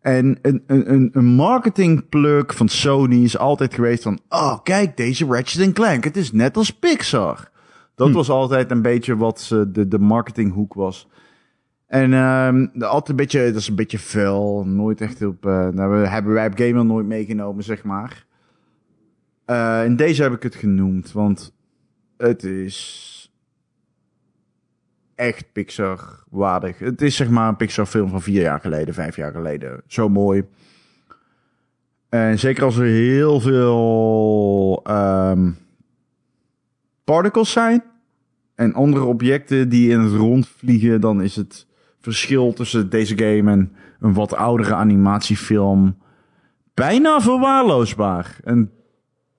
[0.00, 4.18] En een, een, een, een marketingpluk van Sony is altijd geweest van...
[4.28, 6.04] Oh, kijk, deze Ratchet Clank.
[6.04, 7.50] Het is net als Pixar.
[7.94, 11.08] Dat was altijd een beetje wat ze de, de marketinghoek was.
[11.86, 14.64] En ehm, de- altijd een beetje, dat is een beetje vuil.
[14.66, 15.46] Nooit echt op...
[15.46, 18.26] eh nou, we hebben wij op Gamer nooit meegenomen, zeg maar.
[19.48, 21.52] Eh, in deze heb ik het genoemd, want
[22.16, 23.32] het is
[25.14, 26.78] echt Pixar-waardig.
[26.78, 29.82] Het is zeg maar een Pixar-film van vier jaar geleden, vijf jaar geleden.
[29.86, 30.44] Zo mooi.
[32.08, 35.50] En zeker als er heel veel ehm,
[37.04, 37.82] particles zijn
[38.54, 41.66] en andere objecten die in het rond vliegen, dan is het
[42.00, 45.98] verschil tussen deze game en een wat oudere animatiefilm
[46.74, 48.38] bijna verwaarloosbaar.
[48.44, 48.72] En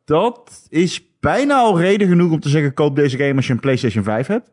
[0.10, 3.60] dat is bijna al reden genoeg om te zeggen: koop deze game als je een
[3.60, 4.52] PlayStation 5 hebt.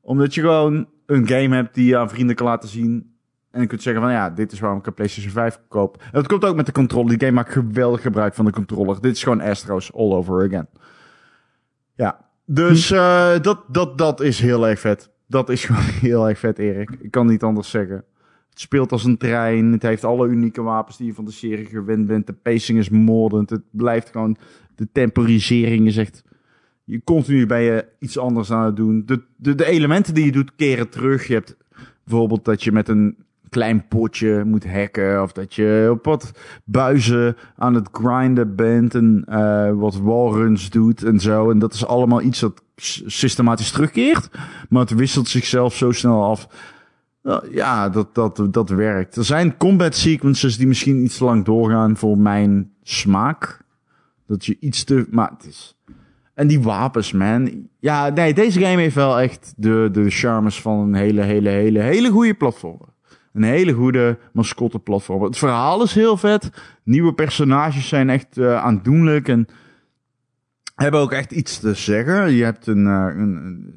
[0.00, 3.14] Omdat je gewoon een game hebt die je aan vrienden kan laten zien.
[3.50, 5.96] En je kunt zeggen van ja, dit is waarom ik een PlayStation 5 koop.
[6.02, 7.08] En dat komt ook met de controller.
[7.08, 9.00] Die game maakt geweldig gebruik van de controller.
[9.00, 10.68] Dit is gewoon Astro's all over again.
[11.94, 15.10] Ja, dus uh, dat, dat, dat is heel erg vet.
[15.26, 16.90] Dat is gewoon heel erg vet, Erik.
[17.00, 18.04] Ik kan niet anders zeggen.
[18.50, 19.72] Het speelt als een trein.
[19.72, 22.26] Het heeft alle unieke wapens die je van de serie gewend bent.
[22.26, 23.50] De pacing is moordend.
[23.50, 24.36] Het blijft gewoon...
[24.80, 26.22] De temporisering is echt...
[26.84, 29.02] Je continu ben je iets anders aan het doen.
[29.06, 31.26] De, de, de elementen die je doet keren terug.
[31.26, 31.56] Je hebt
[32.04, 33.16] bijvoorbeeld dat je met een
[33.48, 35.22] klein potje moet hacken.
[35.22, 36.32] Of dat je op wat
[36.64, 38.94] buizen aan het grinden bent.
[38.94, 41.50] En uh, wat wallruns doet en zo.
[41.50, 42.62] En dat is allemaal iets dat
[43.06, 44.30] systematisch terugkeert.
[44.68, 46.48] Maar het wisselt zichzelf zo snel af.
[47.50, 49.16] Ja, dat, dat, dat werkt.
[49.16, 53.68] Er zijn combat sequences die misschien iets lang doorgaan voor mijn smaak.
[54.30, 55.06] Dat je iets te...
[55.10, 55.76] Maar het is...
[56.34, 57.68] En die wapens, man.
[57.78, 61.80] Ja, nee, deze game heeft wel echt de, de charmes van een hele, hele, hele,
[61.80, 62.80] hele goede platform.
[63.32, 65.22] Een hele goede mascotte-platform.
[65.22, 66.50] Het verhaal is heel vet.
[66.82, 69.46] Nieuwe personages zijn echt uh, aandoenlijk en
[70.74, 72.32] hebben ook echt iets te zeggen.
[72.32, 73.74] Je hebt een, uh, een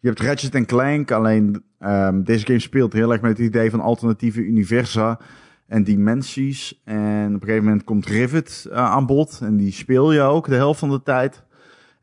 [0.00, 3.80] je hebt Ratchet Clank, alleen um, deze game speelt heel erg met het idee van
[3.80, 5.20] alternatieve universa
[5.68, 6.80] en dimensies.
[6.84, 10.48] En op een gegeven moment komt Rivet uh, aan bod en die speel je ook
[10.48, 11.42] de helft van de tijd.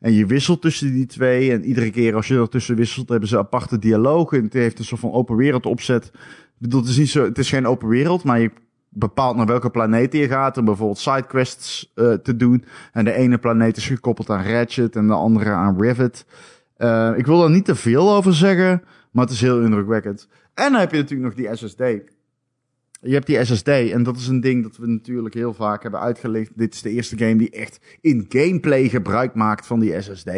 [0.00, 1.52] En je wisselt tussen die twee.
[1.52, 4.38] En iedere keer als je er tussen wisselt, hebben ze aparte dialogen.
[4.38, 6.12] En het heeft een soort van open wereld opzet
[6.58, 8.50] bedoel, het is niet zo, het is geen open wereld, maar je
[8.88, 12.64] bepaalt naar welke planeet je gaat om bijvoorbeeld sidequests uh, te doen.
[12.92, 16.26] En de ene planeet is gekoppeld aan Ratchet en de andere aan Rivet.
[16.78, 20.28] Uh, ik wil er niet te veel over zeggen, maar het is heel indrukwekkend.
[20.54, 21.82] En dan heb je natuurlijk nog die SSD.
[23.00, 26.00] Je hebt die SSD en dat is een ding dat we natuurlijk heel vaak hebben
[26.00, 26.50] uitgelegd.
[26.54, 30.30] Dit is de eerste game die echt in gameplay gebruik maakt van die SSD.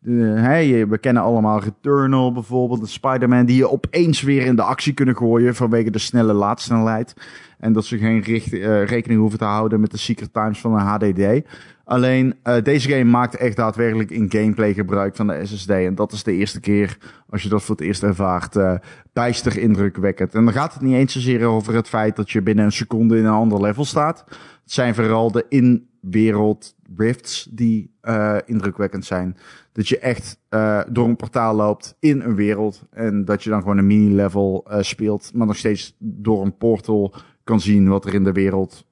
[0.00, 5.16] We kennen allemaal Returnal bijvoorbeeld, de Spider-Man, die je opeens weer in de actie kunnen
[5.16, 7.14] gooien vanwege de snelle laadsnelheid.
[7.58, 10.86] En dat ze geen uh, rekening hoeven te houden met de secret times van een
[10.86, 11.48] HDD.
[11.84, 15.70] Alleen uh, deze game maakt echt daadwerkelijk in gameplay gebruik van de SSD.
[15.70, 18.74] En dat is de eerste keer, als je dat voor het eerst ervaart, uh,
[19.12, 20.34] bijster indrukwekkend.
[20.34, 23.16] En dan gaat het niet eens zozeer over het feit dat je binnen een seconde
[23.16, 24.24] in een ander level staat.
[24.62, 29.36] Het zijn vooral de in-wereld rifts die uh, indrukwekkend zijn.
[29.72, 32.82] Dat je echt uh, door een portaal loopt in een wereld.
[32.90, 35.30] En dat je dan gewoon een mini-level speelt.
[35.34, 37.14] Maar nog steeds door een portal
[37.44, 38.86] kan zien wat er in de wereld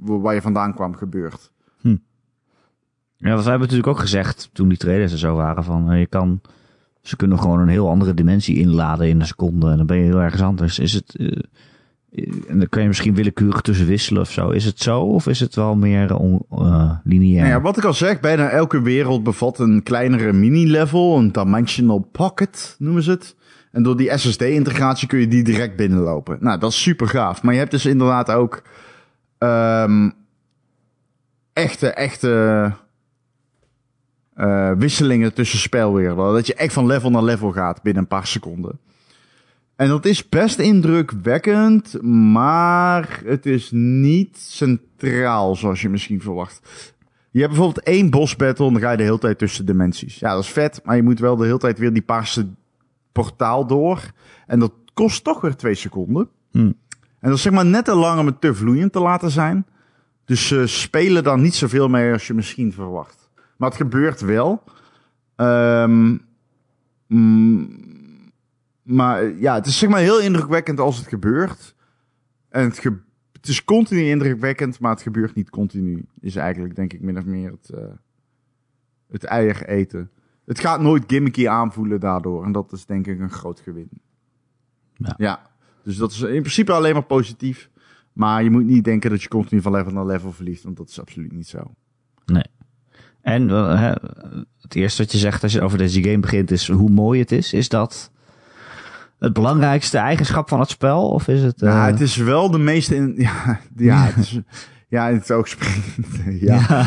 [0.00, 1.52] waar je vandaan kwam gebeurt.
[1.80, 1.96] Hm.
[3.16, 5.64] Ja, wat hebben natuurlijk ook gezegd toen die trailers er zo waren.
[5.64, 6.40] Van je kan,
[7.00, 9.70] ze kunnen gewoon een heel andere dimensie inladen in een seconde.
[9.70, 10.78] En dan ben je heel ergens anders.
[10.78, 11.16] Is het
[12.48, 14.50] en dan kun je misschien willekeurig tussen wisselen of zo.
[14.50, 17.40] Is het zo of is het wel meer uh, lineair?
[17.40, 22.08] Nou ja, wat ik al zeg, bijna elke wereld bevat een kleinere mini-level, een dimensional
[22.12, 23.36] pocket noemen ze het.
[23.72, 26.36] En door die SSD-integratie kun je die direct binnenlopen.
[26.40, 27.42] Nou, dat is super gaaf.
[27.42, 28.62] Maar je hebt dus inderdaad ook
[29.44, 30.12] um,
[31.52, 32.72] echte, echte
[34.36, 36.34] uh, wisselingen tussen spelwerelden.
[36.34, 38.78] Dat je echt van level naar level gaat binnen een paar seconden.
[39.76, 46.60] En dat is best indrukwekkend, maar het is niet centraal zoals je misschien verwacht.
[47.30, 50.18] Je hebt bijvoorbeeld één boss battle en dan ga je de hele tijd tussen dimensies.
[50.18, 52.48] Ja, dat is vet, maar je moet wel de hele tijd weer die paarse
[53.12, 54.12] portaal door.
[54.46, 56.28] En dat kost toch weer twee seconden.
[56.50, 56.74] Hmm.
[57.24, 59.66] En dat is zeg maar net te lang om het te vloeiend te laten zijn.
[60.24, 63.30] Dus ze spelen dan niet zoveel mee als je misschien verwacht.
[63.56, 64.62] Maar het gebeurt wel.
[65.36, 66.20] Um,
[68.82, 71.74] maar ja, het is zeg maar heel indrukwekkend als het gebeurt.
[72.48, 72.98] En het, ge
[73.32, 76.06] het is continu indrukwekkend, maar het gebeurt niet continu.
[76.20, 77.84] Is eigenlijk denk ik min of meer het, uh,
[79.08, 80.10] het eier eten.
[80.44, 82.44] Het gaat nooit gimmicky aanvoelen daardoor.
[82.44, 83.88] En dat is denk ik een groot gewin.
[84.94, 85.14] Ja.
[85.16, 85.52] ja.
[85.84, 87.70] Dus dat is in principe alleen maar positief.
[88.12, 90.64] Maar je moet niet denken dat je continu van level naar level verliest.
[90.64, 91.74] Want dat is absoluut niet zo.
[92.26, 92.44] Nee.
[93.20, 93.92] En uh,
[94.60, 97.32] het eerste wat je zegt als je over deze game begint is hoe mooi het
[97.32, 97.52] is.
[97.52, 98.10] Is dat
[99.18, 101.08] het belangrijkste eigenschap van het spel?
[101.08, 101.68] Of is het, uh...
[101.68, 102.94] Ja, het is wel de meeste...
[102.94, 104.38] In, ja, ja, het is,
[104.94, 105.96] Ja, in het oog springt.
[106.48, 106.86] ja.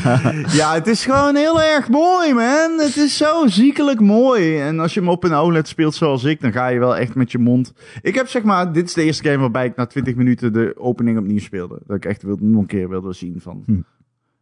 [0.51, 2.79] ja, het is gewoon heel erg mooi, man.
[2.79, 4.59] Het is zo ziekelijk mooi.
[4.59, 7.15] En als je hem op een OLED speelt zoals ik, dan ga je wel echt
[7.15, 7.73] met je mond.
[8.01, 10.73] Ik heb zeg maar, dit is de eerste game waarbij ik na 20 minuten de
[10.77, 11.81] opening opnieuw speelde.
[11.85, 13.63] Dat ik echt wil, nog een keer wilde zien van.
[13.65, 13.81] Hm.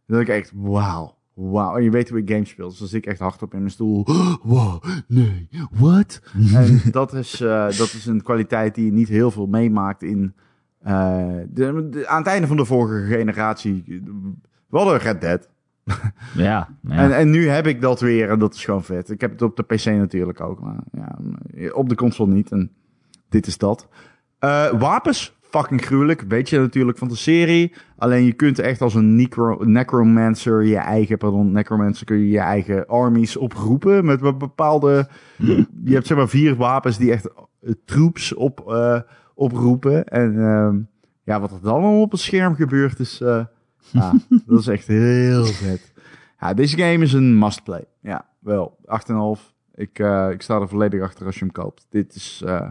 [0.06, 1.16] Dat ik echt, wauw.
[1.34, 2.68] Wauw, en je weet hoe ik games speel.
[2.68, 4.06] Dus dan zit ik echt hardop in mijn stoel.
[4.42, 6.20] Wow, nee, what?
[6.54, 10.34] en dat is, eh, dat is een kwaliteit die je niet heel veel meemaakt in...
[10.86, 13.84] eh, de, de- aan het einde van de vorige generatie...
[14.68, 15.48] We hadden Red Dead.
[16.34, 16.96] Ja, ja.
[16.96, 19.10] En, en nu heb ik dat weer en dat is gewoon vet.
[19.10, 21.18] Ik heb het op de PC natuurlijk ook, maar ja,
[21.72, 22.50] op de console niet.
[22.52, 22.70] En
[23.28, 23.88] dit is dat.
[24.38, 26.24] Eh, wapens, fucking gruwelijk.
[26.28, 27.72] Weet je natuurlijk van de serie.
[27.96, 32.38] Alleen je kunt echt als een necro, necromancer je eigen, pardon, necromancer kun je je
[32.38, 35.08] eigen armies oproepen met be- bepaalde...
[35.84, 37.28] Je hebt zeg maar vier wapens die echt
[37.60, 39.00] eh, troops op, eh,
[39.36, 40.04] oproepen.
[40.04, 40.78] En ehm,
[41.24, 43.20] ja, wat er dan allemaal op het scherm gebeurt is...
[43.20, 43.44] eh,
[43.92, 44.12] ja,
[44.46, 45.92] dat is echt heel vet.
[46.40, 47.84] Ja, deze game is een must-play.
[48.00, 48.76] Ja, wel.
[49.38, 49.42] 8,5.
[49.74, 51.86] Ik, eh, ik sta er volledig achter als je hem koopt.
[51.88, 52.42] Dit is...
[52.46, 52.70] eh,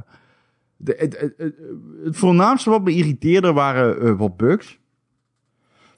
[0.77, 1.55] de, het, het, het,
[2.03, 4.79] het voornaamste wat me irriteerde waren wat bugs.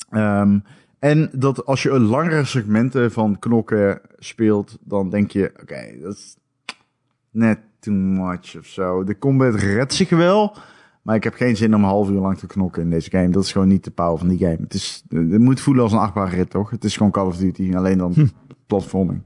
[0.09, 0.59] Ehm,
[0.99, 6.13] en dat als je een langere segmenten van knokken speelt, dan denk je, oké, dat
[6.13, 6.37] is
[7.31, 9.03] net too much of zo.
[9.03, 10.55] De combat redt zich wel,
[11.01, 13.29] maar ik heb geen zin om een half uur lang te knokken in deze game.
[13.29, 14.57] Dat is gewoon niet de power van die game.
[14.59, 16.69] Het, is, het moet voelen als een achtbare rit, toch?
[16.69, 18.13] Het is gewoon Call of Duty, alleen dan
[18.67, 19.21] platforming.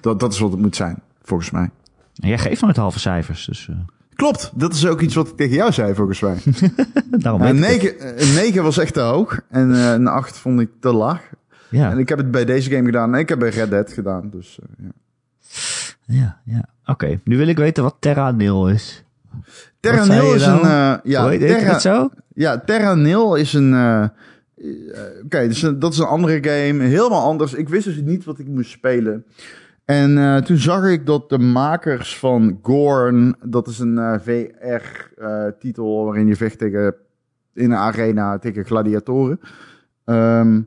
[0.00, 1.70] Dat, dat is wat het moet zijn, volgens mij.
[2.20, 3.76] En jij geeft nooit halve cijfers, dus eh,
[4.14, 6.36] Klopt, dat is ook iets wat ik tegen jou zei, volgens mij.
[7.10, 7.98] daarom weet een, ik het.
[8.00, 11.30] 9, een 9 was echt te hoog en eh, een 8 vond ik te laag.
[11.70, 13.10] Ja, En ik heb het bij deze game gedaan.
[13.10, 14.30] Nee, ik heb bij Red Dead gedaan.
[14.30, 14.92] Dus, eh, ja.
[16.06, 16.64] Ja, ja.
[16.86, 19.04] Oké, nu wil ik weten wat Terra Nil is.
[19.80, 20.58] Terra Nil is nou?
[20.64, 20.70] een...
[20.70, 22.10] eh, ja, Hoe Terra, het zo?
[22.34, 23.72] ja, Terra Nil is een...
[23.74, 24.08] eh, eh,
[25.24, 26.82] Oké, dus een- dat is een andere game.
[26.84, 27.54] Helemaal anders.
[27.54, 29.24] Ik wist dus niet wat ik moest spelen.
[29.84, 33.36] En eh, toen zag ik dat de makers van Gorn...
[33.44, 36.94] Dat is een VR-titel waarin je vecht tegen...
[37.54, 39.40] In een arena tegen gladiatoren.
[40.04, 40.60] Ehm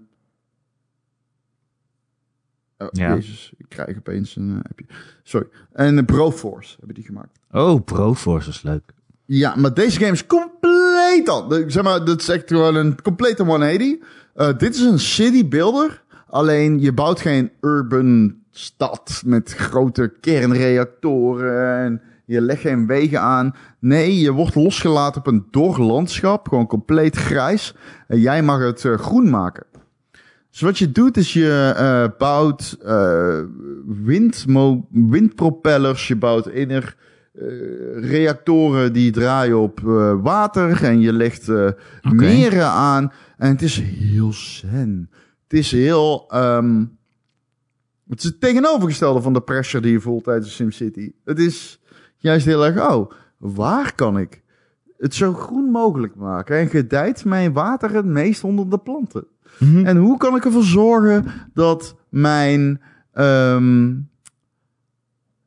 [2.78, 3.13] oh, Ja.
[3.13, 4.86] Jezus, ik krijg opeens een eh, appje.
[5.23, 5.47] Sorry.
[5.73, 7.39] En de Broforce hebben die gemaakt.
[7.51, 8.93] Oh, Proforce is leuk.
[9.25, 11.51] Ja, maar deze game is compleet al.
[11.67, 13.95] Zeg maar, dat is echt gewoon een complete 180.
[14.34, 16.03] Eh, dit is een city builder.
[16.28, 21.84] Alleen je bouwt geen urban stad met grote kernreactoren.
[21.84, 23.55] En je legt geen wegen aan.
[23.80, 26.47] Nee, je wordt losgelaten op een dor landschap.
[26.47, 27.75] Gewoon compleet grijs.
[28.07, 29.65] En jij mag het eh, groen maken.
[30.58, 33.43] Dus wat je doet is je eh, bouwt eh,
[33.86, 36.08] windmo- windpropellers.
[36.08, 36.95] Je bouwt inner
[37.34, 37.43] eh,
[38.10, 39.80] reactoren die draaien op
[40.22, 40.84] water.
[40.84, 41.47] En je legt
[42.01, 43.12] meren aan.
[43.38, 45.10] En het is heel zen.
[45.43, 46.26] Het is heel...
[46.30, 46.86] ehm,
[48.08, 51.12] het is het tegenovergestelde van de pressure die je voelt tijdens SimCity.
[51.26, 51.82] Het is
[52.18, 52.91] juist heel erg...
[52.91, 54.41] Oh, waar kan ik
[54.97, 56.58] het zo groen mogelijk maken?
[56.58, 59.28] En gedijt mijn water het meest onder de planten?
[59.58, 59.86] Mhm.
[59.86, 62.82] En hoe kan ik ervoor zorgen dat mijn.
[63.14, 63.93] ehm,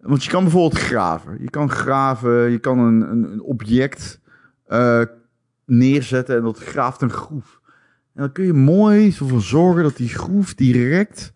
[0.01, 1.37] want je kan bijvoorbeeld graven.
[1.41, 4.21] Je kan graven, je kan een, een, een object
[4.67, 5.03] eh,
[5.67, 7.61] neerzetten en dat graaft een groef.
[8.15, 11.33] En dan kun je mooi ervoor zorgen dat die groef direct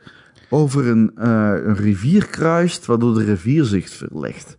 [0.50, 4.58] over een, eh, een rivier kruist, waardoor de rivier zich verlegt.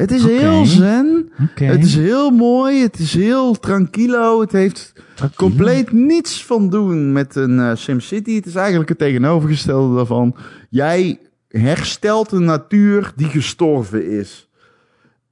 [0.00, 1.30] Het is heel zen.
[1.54, 2.82] Het is heel mooi.
[2.82, 4.40] Het is heel tranquilo.
[4.40, 4.92] Het heeft
[5.36, 8.34] compleet niets van doen met een eh, SimCity.
[8.34, 10.36] Het is eigenlijk het tegenovergestelde daarvan.
[10.70, 14.48] Jij herstelt een natuur die gestorven is.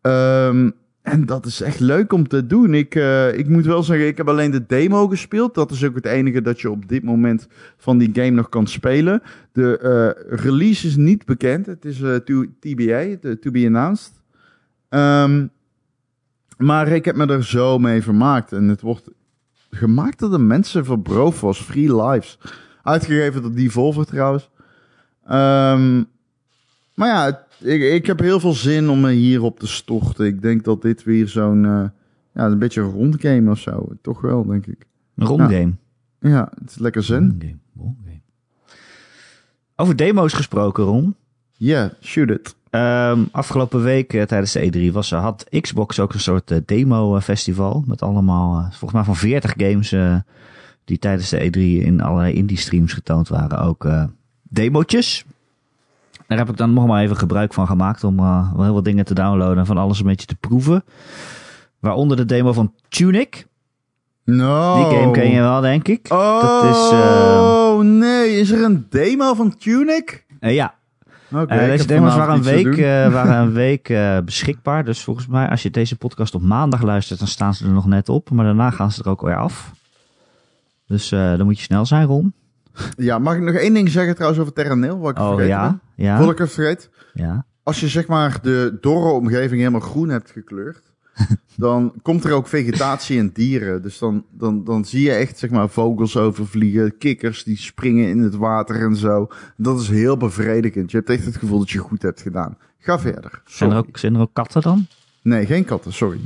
[0.01, 0.71] Ehm,
[1.03, 2.75] en dat is echt leuk om te doen.
[2.75, 5.55] Ik, eh, ik moet wel zeggen, ik heb alleen de demo gespeeld.
[5.55, 8.66] Dat is ook het enige dat je op dit moment van die game nog kan
[8.66, 9.23] spelen.
[9.53, 11.66] De eh, release is niet bekend.
[11.66, 13.05] Het is to, TBA,
[13.41, 14.18] to be announced.
[14.89, 15.47] Ehm,
[16.57, 18.53] maar ik heb me er zo mee vermaakt.
[18.53, 19.11] En het wordt
[19.70, 22.39] gemaakt door de mensen van Broforce Free Lives.
[22.82, 24.51] Uitgegeven door Devolver trouwens.
[25.24, 26.03] Ehm,
[26.95, 30.26] maar ja, ik, ik heb heel veel zin om me hierop te storten.
[30.26, 31.64] Ik denk dat dit weer zo'n...
[31.64, 31.84] eh,
[32.34, 33.89] ja, een beetje een rondgame of zo.
[34.03, 34.86] Toch wel, denk ik.
[35.16, 35.72] Een rondgame.
[36.20, 37.28] Ja, het is lekker zen.
[37.28, 37.57] Rondgame.
[37.76, 38.20] Rondgame.
[39.76, 41.14] Over demo's gesproken, Ron.
[41.53, 42.55] Ja, shoot it.
[42.71, 46.59] Ehm, afgelopen week eh, tijdens de E3 was, eh, had Xbox ook een soort eh,
[46.66, 47.85] demo-festival.
[47.87, 50.14] Met allemaal, eh, volgens mij van 40 games eh,
[50.85, 53.59] die tijdens de E3 in allerlei indie-streams getoond waren.
[53.61, 54.05] Ook eh
[54.43, 55.25] demotjes.
[56.27, 58.85] Daar heb ik dan nog maar even gebruik van gemaakt om eh, wel heel wat
[58.85, 60.85] dingen te downloaden en van alles een beetje te proeven.
[61.79, 63.47] Waaronder de demo van Tunic.
[64.25, 64.75] No.
[64.89, 66.07] Die game ken je wel, denk ik.
[66.09, 68.37] Oh, Dat is, eh, nee.
[68.41, 70.25] Is er een demo van Tunic?
[70.41, 70.75] eh, ja,
[71.31, 72.85] Eh, deze demos vanavond waren een week, doen.
[72.85, 74.85] eh, waren een week eh, beschikbaar.
[74.85, 77.87] Dus volgens mij, als je deze podcast op maandag luistert, dan staan ze er nog
[77.87, 78.31] net op.
[78.31, 79.72] Maar daarna gaan ze er ook weer af.
[80.87, 82.33] Dus eh, dan moet je snel zijn, Ron.
[82.97, 84.99] Ja, mag ik nog één ding zeggen trouwens over Terra Nil?
[84.99, 85.81] Wat ik Oh vergeten ja, ben?
[86.07, 86.91] ja, Voordat ik het vergeet.
[87.14, 87.45] ja.
[87.62, 90.88] Als je zeg maar de dorre omgeving helemaal groen hebt gekleurd,
[91.57, 93.83] dan komt er ook vegetatie en dieren.
[93.83, 98.19] Dus dan, dan, dan zie je echt zeg maar vogels overvliegen, kikkers die springen in
[98.19, 99.29] het water en zo.
[99.57, 100.91] Dat is heel bevredigend.
[100.91, 102.57] Je hebt echt het gevoel dat je goed hebt gedaan.
[102.79, 103.43] Ga verder.
[103.45, 104.87] Zijn, er ook, zijn er ook katten dan?
[105.23, 106.21] Nee, geen katten, sorry.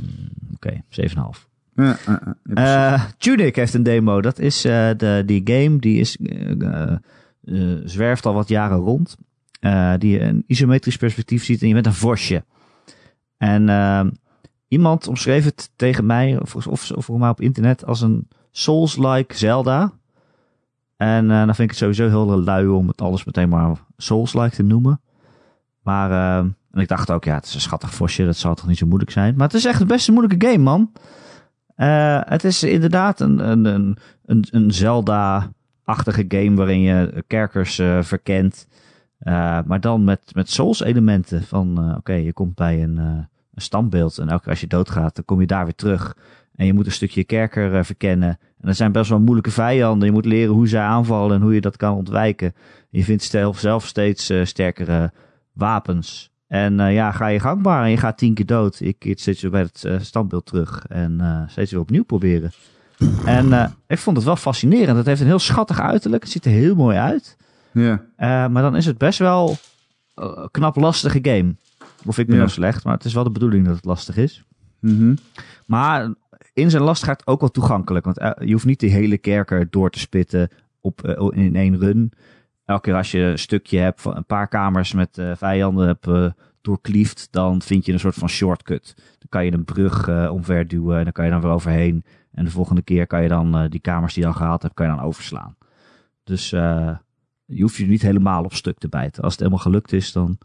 [0.53, 1.51] Oké, 7,5.
[1.75, 2.71] Ja, ja, precies.
[2.73, 4.21] Eh Tunic heeft een demo.
[4.21, 6.97] Dat is eh, de, die game die is, eh, eh,
[7.43, 9.17] eh, zwerft al wat jaren rond.
[9.59, 12.43] Eh, die je een isometrisch perspectief ziet en je bent een vosje.
[13.37, 14.05] En eh,
[14.73, 19.37] iemand omschreef het tegen mij, of, of, of voor mij op internet, als een Souls-like
[19.37, 19.91] Zelda.
[20.97, 24.55] En eh, dan vind ik het sowieso heel lui om het alles meteen maar Souls-like
[24.55, 25.01] te noemen.
[25.81, 26.37] Maar eh,
[26.71, 28.85] en ik dacht ook, ja, het is een schattig vosje, dat zal toch niet zo
[28.85, 29.35] moeilijk zijn.
[29.35, 30.91] Maar het is echt het best een moeilijke game, man.
[31.75, 33.65] Eh, het is inderdaad een, een,
[34.25, 38.67] een, een, Zelda-achtige game waarin je kerkers verkent.
[39.65, 41.43] Maar dan met, met Souls-elementen.
[41.43, 45.25] Van oké, je komt bij een, een standbeeld en elke keer als je doodgaat, dan
[45.25, 46.15] kom je daar weer terug.
[46.55, 48.39] En je moet een stukje kerker eh, verkennen.
[48.61, 50.07] En er zijn best wel moeilijke vijanden.
[50.07, 52.53] Je moet leren hoe zij aanvallen en hoe je dat kan ontwijken.
[52.89, 55.11] Je vindt stel- zelf steeds eh, sterkere
[55.53, 56.31] wapens.
[56.47, 58.79] En eh, ja, ga je gangbaar en je gaat tien keer dood.
[58.79, 60.85] Ik keer steeds weer bij het standbeeld terug.
[60.87, 62.51] En steeds weer opnieuw proberen.
[63.25, 64.97] En ik vond het wel fascinerend.
[64.97, 66.23] Het heeft een heel schattig uiterlijk.
[66.23, 67.37] Het ziet er heel mooi uit.
[67.71, 68.01] ja.
[68.47, 69.55] Maar dan is het best wel
[70.51, 71.55] knap lastige game.
[72.05, 72.41] Of ik ben Ja.
[72.41, 74.43] nou slecht, maar het is wel de bedoeling dat het lastig is.
[74.79, 75.15] Mhm.
[75.65, 76.13] Maar
[76.53, 78.05] in zijn lastigheid ook wel toegankelijk.
[78.05, 80.49] Want eh, je hoeft niet de hele kerker door te spitten
[80.81, 82.11] op, eh, in één run.
[82.65, 86.33] Elke keer als je een stukje hebt van een paar kamers met eh, vijanden hebt
[86.61, 88.93] doorklieft, dan vind je een soort van shortcut.
[88.95, 92.03] Dan kan je een brug omver duwen en dan kan je dan weer overheen.
[92.31, 94.87] En de volgende keer kan je dan die kamers die je al gehaald hebt, kan
[94.87, 95.55] je dan overslaan.
[96.23, 99.23] Dus je hoeft je niet helemaal op stuk te bijten.
[99.23, 100.37] Als het helemaal gelukt is, dan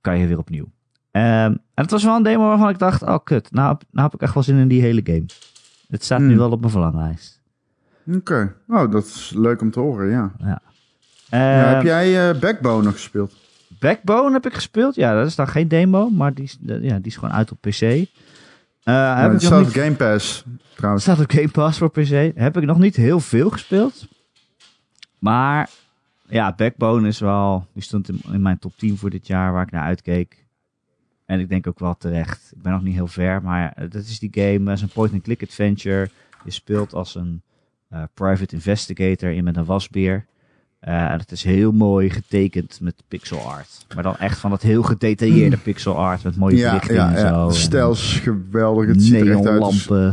[0.00, 0.66] kan je weer opnieuw.
[1.10, 4.04] Ehm, en het was wel een demo waarvan ik dacht, oh kut, nou, heb- nou
[4.06, 5.24] heb ik echt wel zin in die hele game.
[5.88, 6.36] Het staat nu Hmm.
[6.36, 7.40] wel op mijn verlanglijst.
[8.14, 8.54] Oké.
[8.68, 10.32] Oh, dat is leuk om te horen, ja.
[10.38, 10.60] Ja.
[11.30, 13.34] Ja, Ehm, heb jij eh, Backbone nog gespeeld?
[13.80, 14.94] Backbone heb ik gespeeld.
[14.94, 17.80] Ja, dat is dan geen demo, maar die, ja, die is gewoon uit op PC.
[17.80, 18.06] Eh
[18.82, 20.44] Ja, heb nog staat niet, op Game Pass,
[20.74, 21.04] trouwens.
[21.04, 22.32] staat op Game Pass voor PC.
[22.34, 24.08] Heb ik nog niet heel veel gespeeld.
[25.18, 25.70] Maar
[26.30, 27.66] ja, Backbone is wel...
[27.72, 30.46] Die stond in, in mijn top 10 voor dit jaar waar ik naar uitkeek.
[31.26, 32.52] En ik denk ook wel terecht.
[32.56, 34.62] Ik ben nog niet heel ver, maar dat is die game.
[34.64, 36.10] Dat is een point-and-click adventure.
[36.44, 37.42] Je speelt als een
[37.88, 39.30] eh, private investigator.
[39.30, 40.26] Je bent een wasbeer.
[40.80, 43.86] Eh, en het is heel mooi getekend met pixel art.
[43.94, 46.22] Maar dan echt van het heel gedetailleerde pixel art.
[46.22, 47.26] Met mooie Ja, belichting ja, en zo.
[47.26, 47.44] ja.
[47.88, 48.86] En geweldig.
[48.86, 49.60] Het ziet er echt uit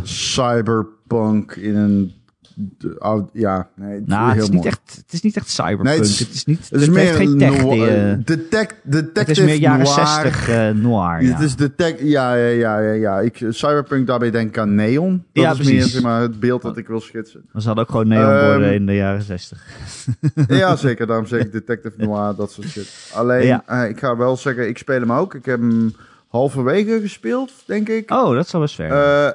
[0.03, 2.13] cyberpunk in een...
[2.59, 5.83] de- ja, nee, het is Nou, het is, niet echt, het is niet echt cyberpunk.
[5.83, 7.63] Nee, het het, is- is niet, Het is het meer geen tech.
[7.63, 9.93] die, eh, detec- detective het is meer jaren noir.
[10.07, 11.21] 60 eh, noir.
[11.23, 11.33] Ja.
[11.33, 13.19] Het is de tech, ja, ja, ja, ja, ja.
[13.19, 15.23] Ik, cyberpunk, daarbij denk ik aan neon.
[15.33, 15.91] Dat Ja, is meer precies.
[15.93, 17.41] zeg maar, het beeld dat ik wil schetsen.
[17.51, 19.63] Maar ze hadden ook gewoon neonborden Ehm, in de jaren 60.
[20.47, 21.07] ja, zeker.
[21.07, 23.09] Daarom zeg ik detective noir, dat soort shit.
[23.13, 23.63] Alleen, Ja.
[23.65, 25.33] eh, ik ga wel zeggen, ik speel hem ook.
[25.35, 25.93] Ik heb hem
[26.27, 28.11] halverwege gespeeld, denk ik.
[28.11, 28.91] Oh, dat zou best ver.
[28.91, 29.31] Eh,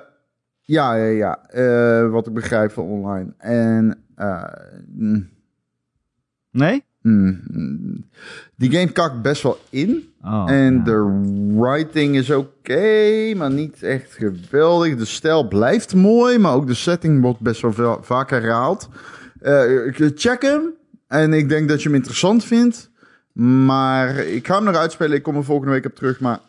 [0.73, 1.49] ja, ja, ja.
[1.49, 3.33] Eh, wat ik begrijp van online.
[3.39, 4.43] En eh,
[4.97, 5.29] mm,
[6.51, 6.85] nee?
[7.01, 8.05] mm, mm.
[8.57, 10.11] die game kakt best wel in.
[10.25, 10.83] Oh, en ja.
[10.85, 11.21] de
[11.55, 14.97] writing is oké, maar niet echt geweldig.
[14.97, 18.89] De stijl blijft mooi, maar ook de setting wordt best wel veel, vaak herhaald.
[19.87, 20.63] Ik- check hem.
[21.09, 22.91] En ik denk dat je hem interessant vindt.
[23.33, 25.17] Maar ik ga hem nog uitspelen.
[25.17, 26.21] Ik kom er volgende week op terug.
[26.21, 26.41] Maar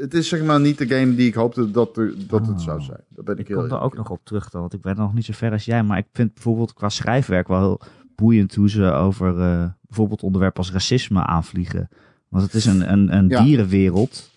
[0.00, 2.62] het is zeg maar niet de game die ik hoopte dat, er- dat het Oh.
[2.64, 3.00] zou zijn.
[3.08, 4.96] Dat ben ik, Ik heel kom er ook nog op terug dan, want ik ben
[4.96, 5.82] nog niet zo ver als jij.
[5.82, 7.80] Maar ik vind bijvoorbeeld qua schrijfwerk wel heel
[8.16, 11.88] boeiend hoe ze over eh, bijvoorbeeld onderwerpen als racisme aanvliegen.
[12.28, 13.42] Want het is een, een, een Ja.
[13.42, 14.30] dierenwereld.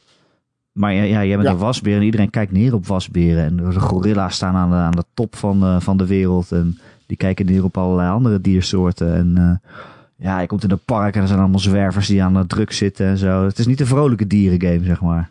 [0.72, 1.54] Maar ja, ja, jij bent Ja.
[1.54, 3.44] een wasbeer en iedereen kijkt neer op wasberen.
[3.44, 6.52] En de gorilla's staan aan de, aan de top van de, van de wereld.
[6.52, 9.14] En die kijken neer op allerlei andere diersoorten.
[9.16, 9.70] En eh,
[10.16, 12.72] ja, je komt in een park en er zijn allemaal zwervers die aan de druk
[12.72, 13.46] zitten en zo.
[13.46, 15.30] Het is niet een vrolijke dierengame, zeg maar.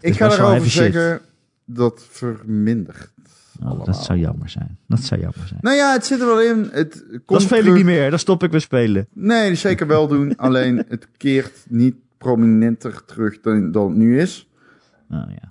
[0.00, 0.72] Ik ga erover shit.
[0.92, 1.20] zeggen
[1.64, 3.10] dat vermindert.
[3.64, 4.78] Oh, dat zou jammer zijn.
[4.88, 5.58] Dat zou jammer zijn.
[5.62, 6.68] Nou ja, het zit er wel in.
[6.72, 8.10] Het komt Dat speel ik terug- niet meer.
[8.10, 9.06] Dan stop ik met spelen.
[9.12, 10.36] Nee, zeker wel doen.
[10.46, 14.48] alleen het keert niet prominenter terug dan, dan het nu is.
[15.10, 15.50] Oh ja.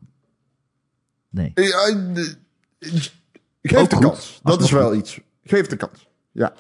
[1.29, 1.51] Nee.
[1.55, 2.35] Ja, de-
[3.61, 4.05] Geef Ook de goed.
[4.05, 4.39] kans.
[4.43, 5.19] Dat is wel iets.
[5.43, 6.07] Geef de kans.
[6.31, 6.53] Ja.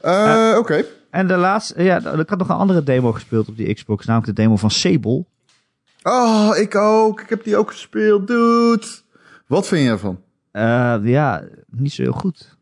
[0.00, 0.84] Eh, Oké.
[1.10, 4.36] En de laatste, ja, ik had nog een andere demo gespeeld op die Xbox, namelijk
[4.36, 5.24] de demo van Sable.
[6.06, 7.20] Oh, ik ook.
[7.20, 8.86] Ik heb die ook gespeeld, dude.
[9.46, 10.20] Wat vind je ervan?
[10.50, 12.56] Eh, ja, niet zo heel goed.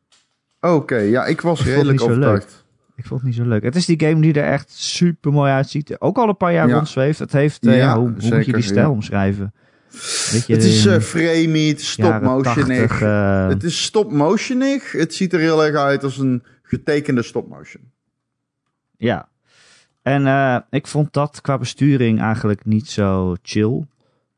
[0.60, 2.64] Oké, ja, ik was Ik redelijk overtuigd.
[2.96, 3.62] Ik vond het niet zo leuk.
[3.62, 6.00] Het is die game die er echt super mooi uitziet.
[6.00, 6.74] Ook al een paar jaar Ja.
[6.74, 7.18] rondzweeft.
[7.18, 9.52] Het heeft, eh, Ja, ja, hoe, hoe moet je die stijl omschrijven?
[10.32, 13.00] Weet je, Het is eh, eh is stop-motionig.
[13.00, 14.92] jaren 80, Het is stop-motionig.
[14.92, 17.90] Het ziet er heel erg uit als een getekende stop-motion.
[18.96, 19.28] Ja.
[20.02, 23.86] En eh, ik vond dat qua besturing eigenlijk niet zo chill.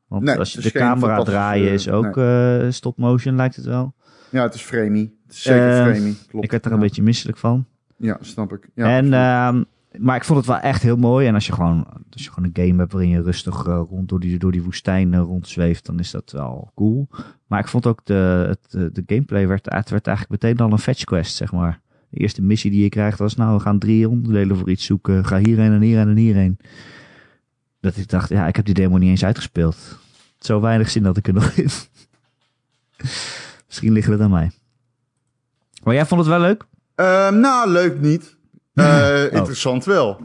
[0.07, 3.93] Want Nee, als je de camera draaien is ook eh, stop motion, lijkt het wel.
[4.29, 5.13] Ja, het is framey.
[5.25, 6.13] Het is zeker Eh, framey.
[6.27, 6.45] Klopt.
[6.45, 6.75] ik werd er ja.
[6.75, 7.65] een beetje misselijk van.
[7.97, 8.69] Ja, snap ik.
[8.73, 9.63] Ja, en, ehm,
[9.97, 11.27] maar ik vond het wel echt heel mooi.
[11.27, 14.09] En als je gewoon, als je gewoon een game hebt waarin je rustig eh, rond
[14.09, 17.07] door die, door die woestijn eh, rondzweeft, dan is dat wel cool.
[17.47, 20.71] Maar ik vond ook de, het, eh, de gameplay werd, het werd eigenlijk meteen al
[20.71, 21.81] een fetch quest, zeg maar.
[22.09, 25.25] De eerste missie die je krijgt was, nou, we gaan drie onderdelen voor iets zoeken.
[25.25, 26.57] Ga hierheen en hierheen en hierheen.
[27.79, 29.77] Dat ik dacht, ja, ik heb die demo niet eens uitgespeeld.
[30.39, 31.69] Zo weinig zin dat ik er nog in.
[33.67, 34.51] Misschien liggen het aan mij.
[35.83, 36.65] Maar jij vond het wel leuk?
[36.95, 38.33] Ehm, nou, leuk niet.
[38.73, 39.33] Eh, Oh.
[39.33, 40.19] Interessant wel.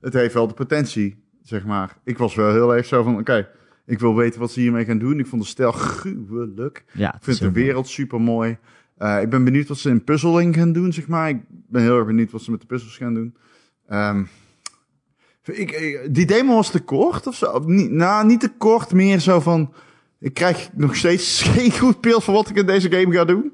[0.00, 1.96] Het heeft wel de potentie, zeg maar.
[2.04, 3.48] Ik was wel heel erg zo van, oké,
[3.86, 5.18] ik wil weten wat ze hiermee gaan doen.
[5.18, 6.84] Ik vond de stijl gruwelijk.
[6.92, 8.58] Ja, Ik vind de wereld super mooi.
[9.22, 11.28] Ik ben benieuwd wat ze in puzzeling gaan doen, zeg maar.
[11.28, 13.36] Ik ben heel erg benieuwd wat ze met de puzzels gaan doen.
[13.88, 14.22] Ehm,
[15.44, 17.46] ik, ik- die demo was te kort of zo?
[17.46, 19.72] Of niet, nou, niet te kort, meer zo van...
[20.20, 23.52] Ik krijg nog steeds geen goed beeld van wat ik in deze game ga doen.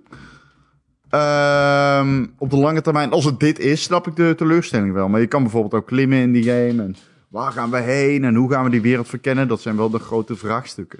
[1.08, 5.08] Ehm, op de lange termijn, als het dit is, snap ik de teleurstelling wel.
[5.08, 6.82] Maar je kan bijvoorbeeld ook klimmen in die game.
[6.82, 6.96] En
[7.28, 8.24] waar gaan we heen?
[8.24, 9.48] En hoe gaan we die wereld verkennen?
[9.48, 10.98] Dat zijn wel de grote vraagstukken.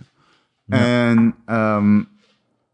[0.65, 0.77] Ja.
[1.09, 2.03] En ehm,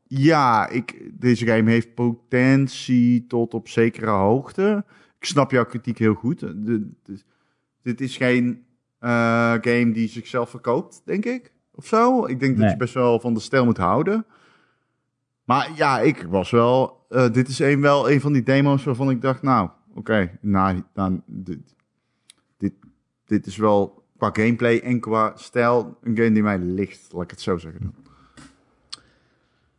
[0.09, 4.85] ja, ik, deze game heeft potentie tot op zekere hoogte.
[5.19, 6.41] Ik snap jouw kritiek heel goed.
[6.41, 7.23] De- de-
[7.83, 8.65] dit is geen
[8.99, 11.53] eh, game die zichzelf verkoopt, denk ik.
[11.75, 12.27] Of zo.
[12.27, 14.27] Ik denk dat je best wel van de stijl moet houden.
[15.45, 17.05] Maar ja, ik was wel.
[17.09, 20.83] eh, dit is een, wel een van die demo's waarvan ik dacht, nou, oké, nou,
[20.95, 21.59] dan, dit,
[22.57, 22.73] dit,
[23.25, 27.31] dit is wel qua gameplay en qua stijl een game die mij ligt, laat ik
[27.31, 27.95] het zo zeggen.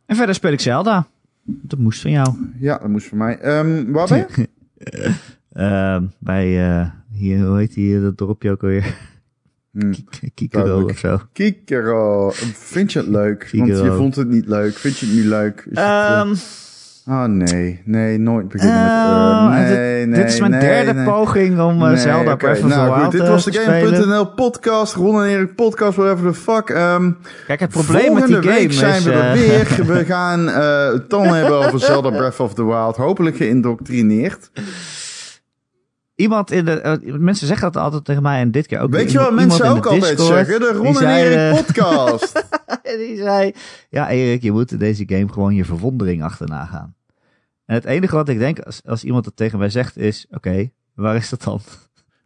[0.08, 1.06] En verder speel ik Zelda.
[1.42, 2.34] Dat moest van jou.
[2.58, 3.38] Ja, dat moest voor mij.
[3.38, 4.48] Ehm, waar ben je?
[5.52, 8.96] Ehm, bij, eh, hier, hoe heet die, dat dorpje ook alweer?
[9.70, 9.94] Hm.
[10.34, 11.20] Kikero of zo.
[11.32, 13.50] Kikero, vind je het leuk?
[13.52, 14.74] Want je vond het niet leuk.
[14.74, 15.66] Vind je het niet leuk?
[15.70, 16.67] Is het,
[17.10, 19.58] Oh nee, nee, nooit beginnen met...
[19.58, 21.04] eh, eh, dit- nee, nee, dit is mijn nee, derde nee.
[21.04, 22.36] poging om eh, Nee, Zelda oké.
[22.36, 23.94] Breath of the nou, goed, dit was de spelen.
[23.94, 26.70] Game.nl podcast, Ron en Erik podcast, whatever the fuck.
[26.70, 27.10] Ehm
[27.46, 29.04] Kijk, het probleem met die game week zijn is...
[29.04, 29.86] we er eh, weer.
[29.96, 32.96] We gaan het dan hebben over Zelda Breath of the Wild.
[32.96, 34.50] Hopelijk geïndoctrineerd.
[36.14, 37.00] iemand in de...
[37.18, 38.90] mensen zeggen dat altijd tegen mij en dit keer ook.
[38.90, 40.60] Weet je wat mensen ook altijd Discord, zeggen?
[40.60, 42.44] De Ron en Erik podcast.
[43.06, 43.52] die zei...
[43.90, 46.96] Ja, Erik, je moet in deze game gewoon je verwondering achterna gaan.
[47.68, 50.26] En het enige wat ik denk als, als iemand dat tegen mij zegt is...
[50.30, 51.60] Oké, waar is dat dan?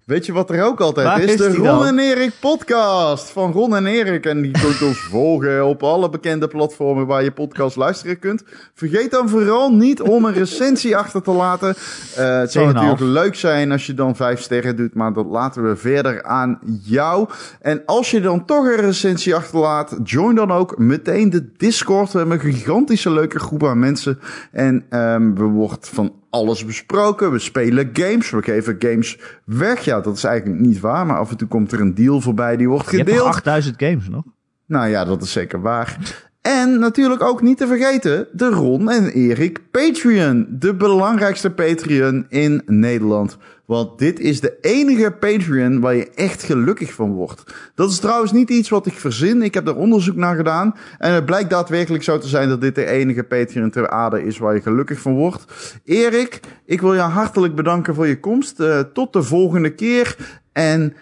[0.05, 1.37] Weet je wat er ook altijd Waar is?
[1.37, 1.87] De Ron dan?
[1.87, 4.27] en Erik podcast van Ron en Erik.
[4.27, 8.43] En die kunt ons volgen op alle bekende platformen waar je podcast luisteren kunt.
[8.75, 11.69] Vergeet dan vooral niet om een recensie achter te laten.
[12.17, 12.73] Eh, het zou 2,5.
[12.73, 16.59] natuurlijk leuk zijn als je dan vijf sterren doet, maar dat laten we verder aan
[16.83, 17.29] jou.
[17.61, 22.13] En als je dan toch een recensie achterlaat, join dan ook meteen de Discord.
[22.13, 24.19] We hebben een gigantische leuke groep aan mensen.
[24.53, 27.33] En ehm we wordt van alles besproken.
[27.33, 28.31] We spelen games.
[28.31, 29.85] We geven games weg.
[29.85, 31.07] Ja, dat is eigenlijk niet waar.
[31.07, 33.35] Maar af en toe komt er een deal voorbij die wordt Je hebt nog gedeeld.
[33.35, 34.25] 8000 games nog.
[34.67, 35.99] Nou ja, dat is zeker waar.
[36.41, 40.47] En natuurlijk ook niet te vergeten de Ron en Erik Patreon.
[40.51, 43.37] De belangrijkste Patreon in Nederland.
[43.67, 47.71] Want dit is de enige Patreon waar je echt gelukkig van wordt.
[47.75, 49.43] Dat is trouwens niet iets wat ik verzin.
[49.43, 50.75] Ik heb er onderzoek naar gedaan.
[50.99, 54.39] En het blijkt daadwerkelijk zo te zijn dat dit de enige Patreon ter aarde is
[54.39, 55.45] waar je gelukkig van wordt.
[55.85, 58.61] Erik, ik wil jou hartelijk bedanken voor je komst.
[58.61, 60.17] Eh, tot de volgende keer.
[60.53, 60.95] En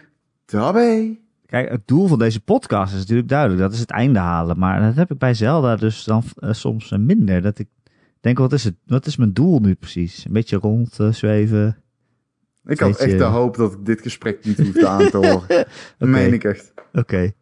[0.47, 1.21] daarbij.
[1.47, 3.61] Kijk, het doel van deze podcast is natuurlijk duidelijk.
[3.61, 4.59] Dat is het einde halen.
[4.59, 7.43] Maar dat heb ik bij Zelda dus dan eh, soms minder.
[7.43, 7.69] Dat ik
[8.21, 10.25] denk, wat is, het, wat is mijn doel nu precies?
[10.25, 11.77] Een beetje rond eh, zweven.
[12.65, 15.47] Ik had echt de hoop dat ik dit gesprek niet hoefde aan te horen.
[15.99, 16.73] Dat meen ik echt.
[16.93, 17.33] Oké.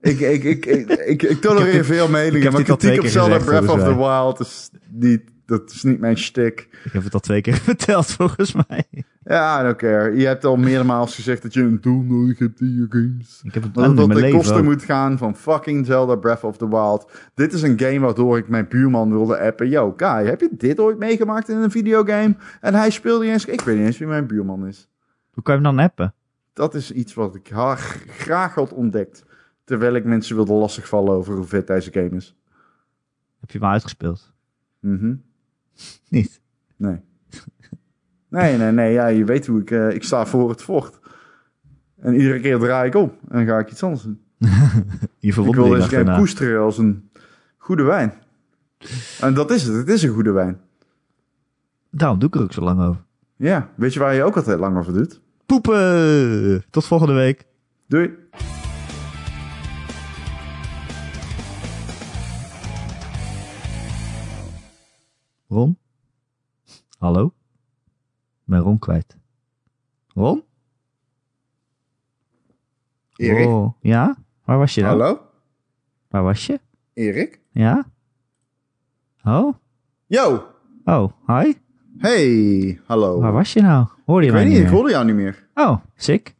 [0.00, 3.68] Ik, ik, ik, ik, ik, tolereer veel ik meningen, heb maar kritiek op Zelda Breath
[3.68, 6.68] of the Wild is niet, dat is niet mijn shtick.
[6.84, 8.86] Ik heb het al twee keer verteld volgens mij.
[9.24, 10.16] Ja, I don't care.
[10.16, 13.40] Je hebt al meermaals gezegd dat je een doel nodig hebt in je games.
[13.44, 14.62] Ik heb het dat mijn ten leven koste ook.
[14.62, 17.10] moet gaan van fucking Zelda Breath of the Wild.
[17.34, 19.68] Dit is een game waardoor ik mijn buurman wilde appen.
[19.68, 22.34] Yo, Kai, heb je dit ooit meegemaakt in een videogame?
[22.60, 23.44] En hij speelde eens...
[23.44, 24.88] Ik weet niet eens wie mijn buurman is.
[25.32, 26.14] Hoe kan je hem dan appen?
[26.52, 27.50] Dat is iets wat ik
[28.06, 29.24] graag had ontdekt.
[29.64, 32.36] Terwijl ik mensen wilde lastigvallen over hoe vet deze game is.
[33.40, 34.32] Heb je hem uitgespeeld?
[34.80, 35.14] Mhm.
[36.08, 36.40] Niet.
[36.76, 37.00] Nee.
[38.32, 38.92] Nee, nee, nee.
[38.92, 39.70] Ja, je weet hoe ik...
[39.70, 41.00] eh, ik sta voor het vocht.
[42.00, 43.12] En iedere keer draai ik om.
[43.28, 44.20] En ga ik iets anders doen.
[45.18, 46.16] Je Ik wil deze game achterna.
[46.16, 47.10] koesteren als een
[47.58, 48.12] goede wijn.
[49.20, 49.76] En dat is het.
[49.76, 50.60] Het is een goede wijn.
[51.90, 53.02] Daarom doe ik er ook zo lang over.
[53.36, 53.68] Ja.
[53.76, 55.20] Weet je waar je ook altijd lang over doet?
[55.46, 56.64] Poepen!
[56.70, 57.44] Tot volgende week.
[57.86, 58.10] Doei.
[65.48, 65.76] Ron?
[66.98, 67.32] Hallo?
[68.52, 69.16] Ben Ron kwijt.
[70.14, 70.42] Ron?
[73.16, 73.46] Erik?
[73.46, 74.16] Oh, ja?
[74.44, 74.90] Waar was je dan?
[74.90, 75.20] Hallo?
[76.08, 76.60] Waar was je?
[76.92, 77.40] Erik?
[77.50, 77.84] Ja?
[79.24, 79.54] Oh?
[80.06, 80.46] Yo!
[80.84, 81.54] Oh, hi.
[81.98, 83.20] Hey, hallo.
[83.20, 83.86] Waar was je nou?
[84.04, 85.48] Hoorde je ik mij weet niet, ik hoorde jou niet meer.
[85.54, 86.34] Oh, sick.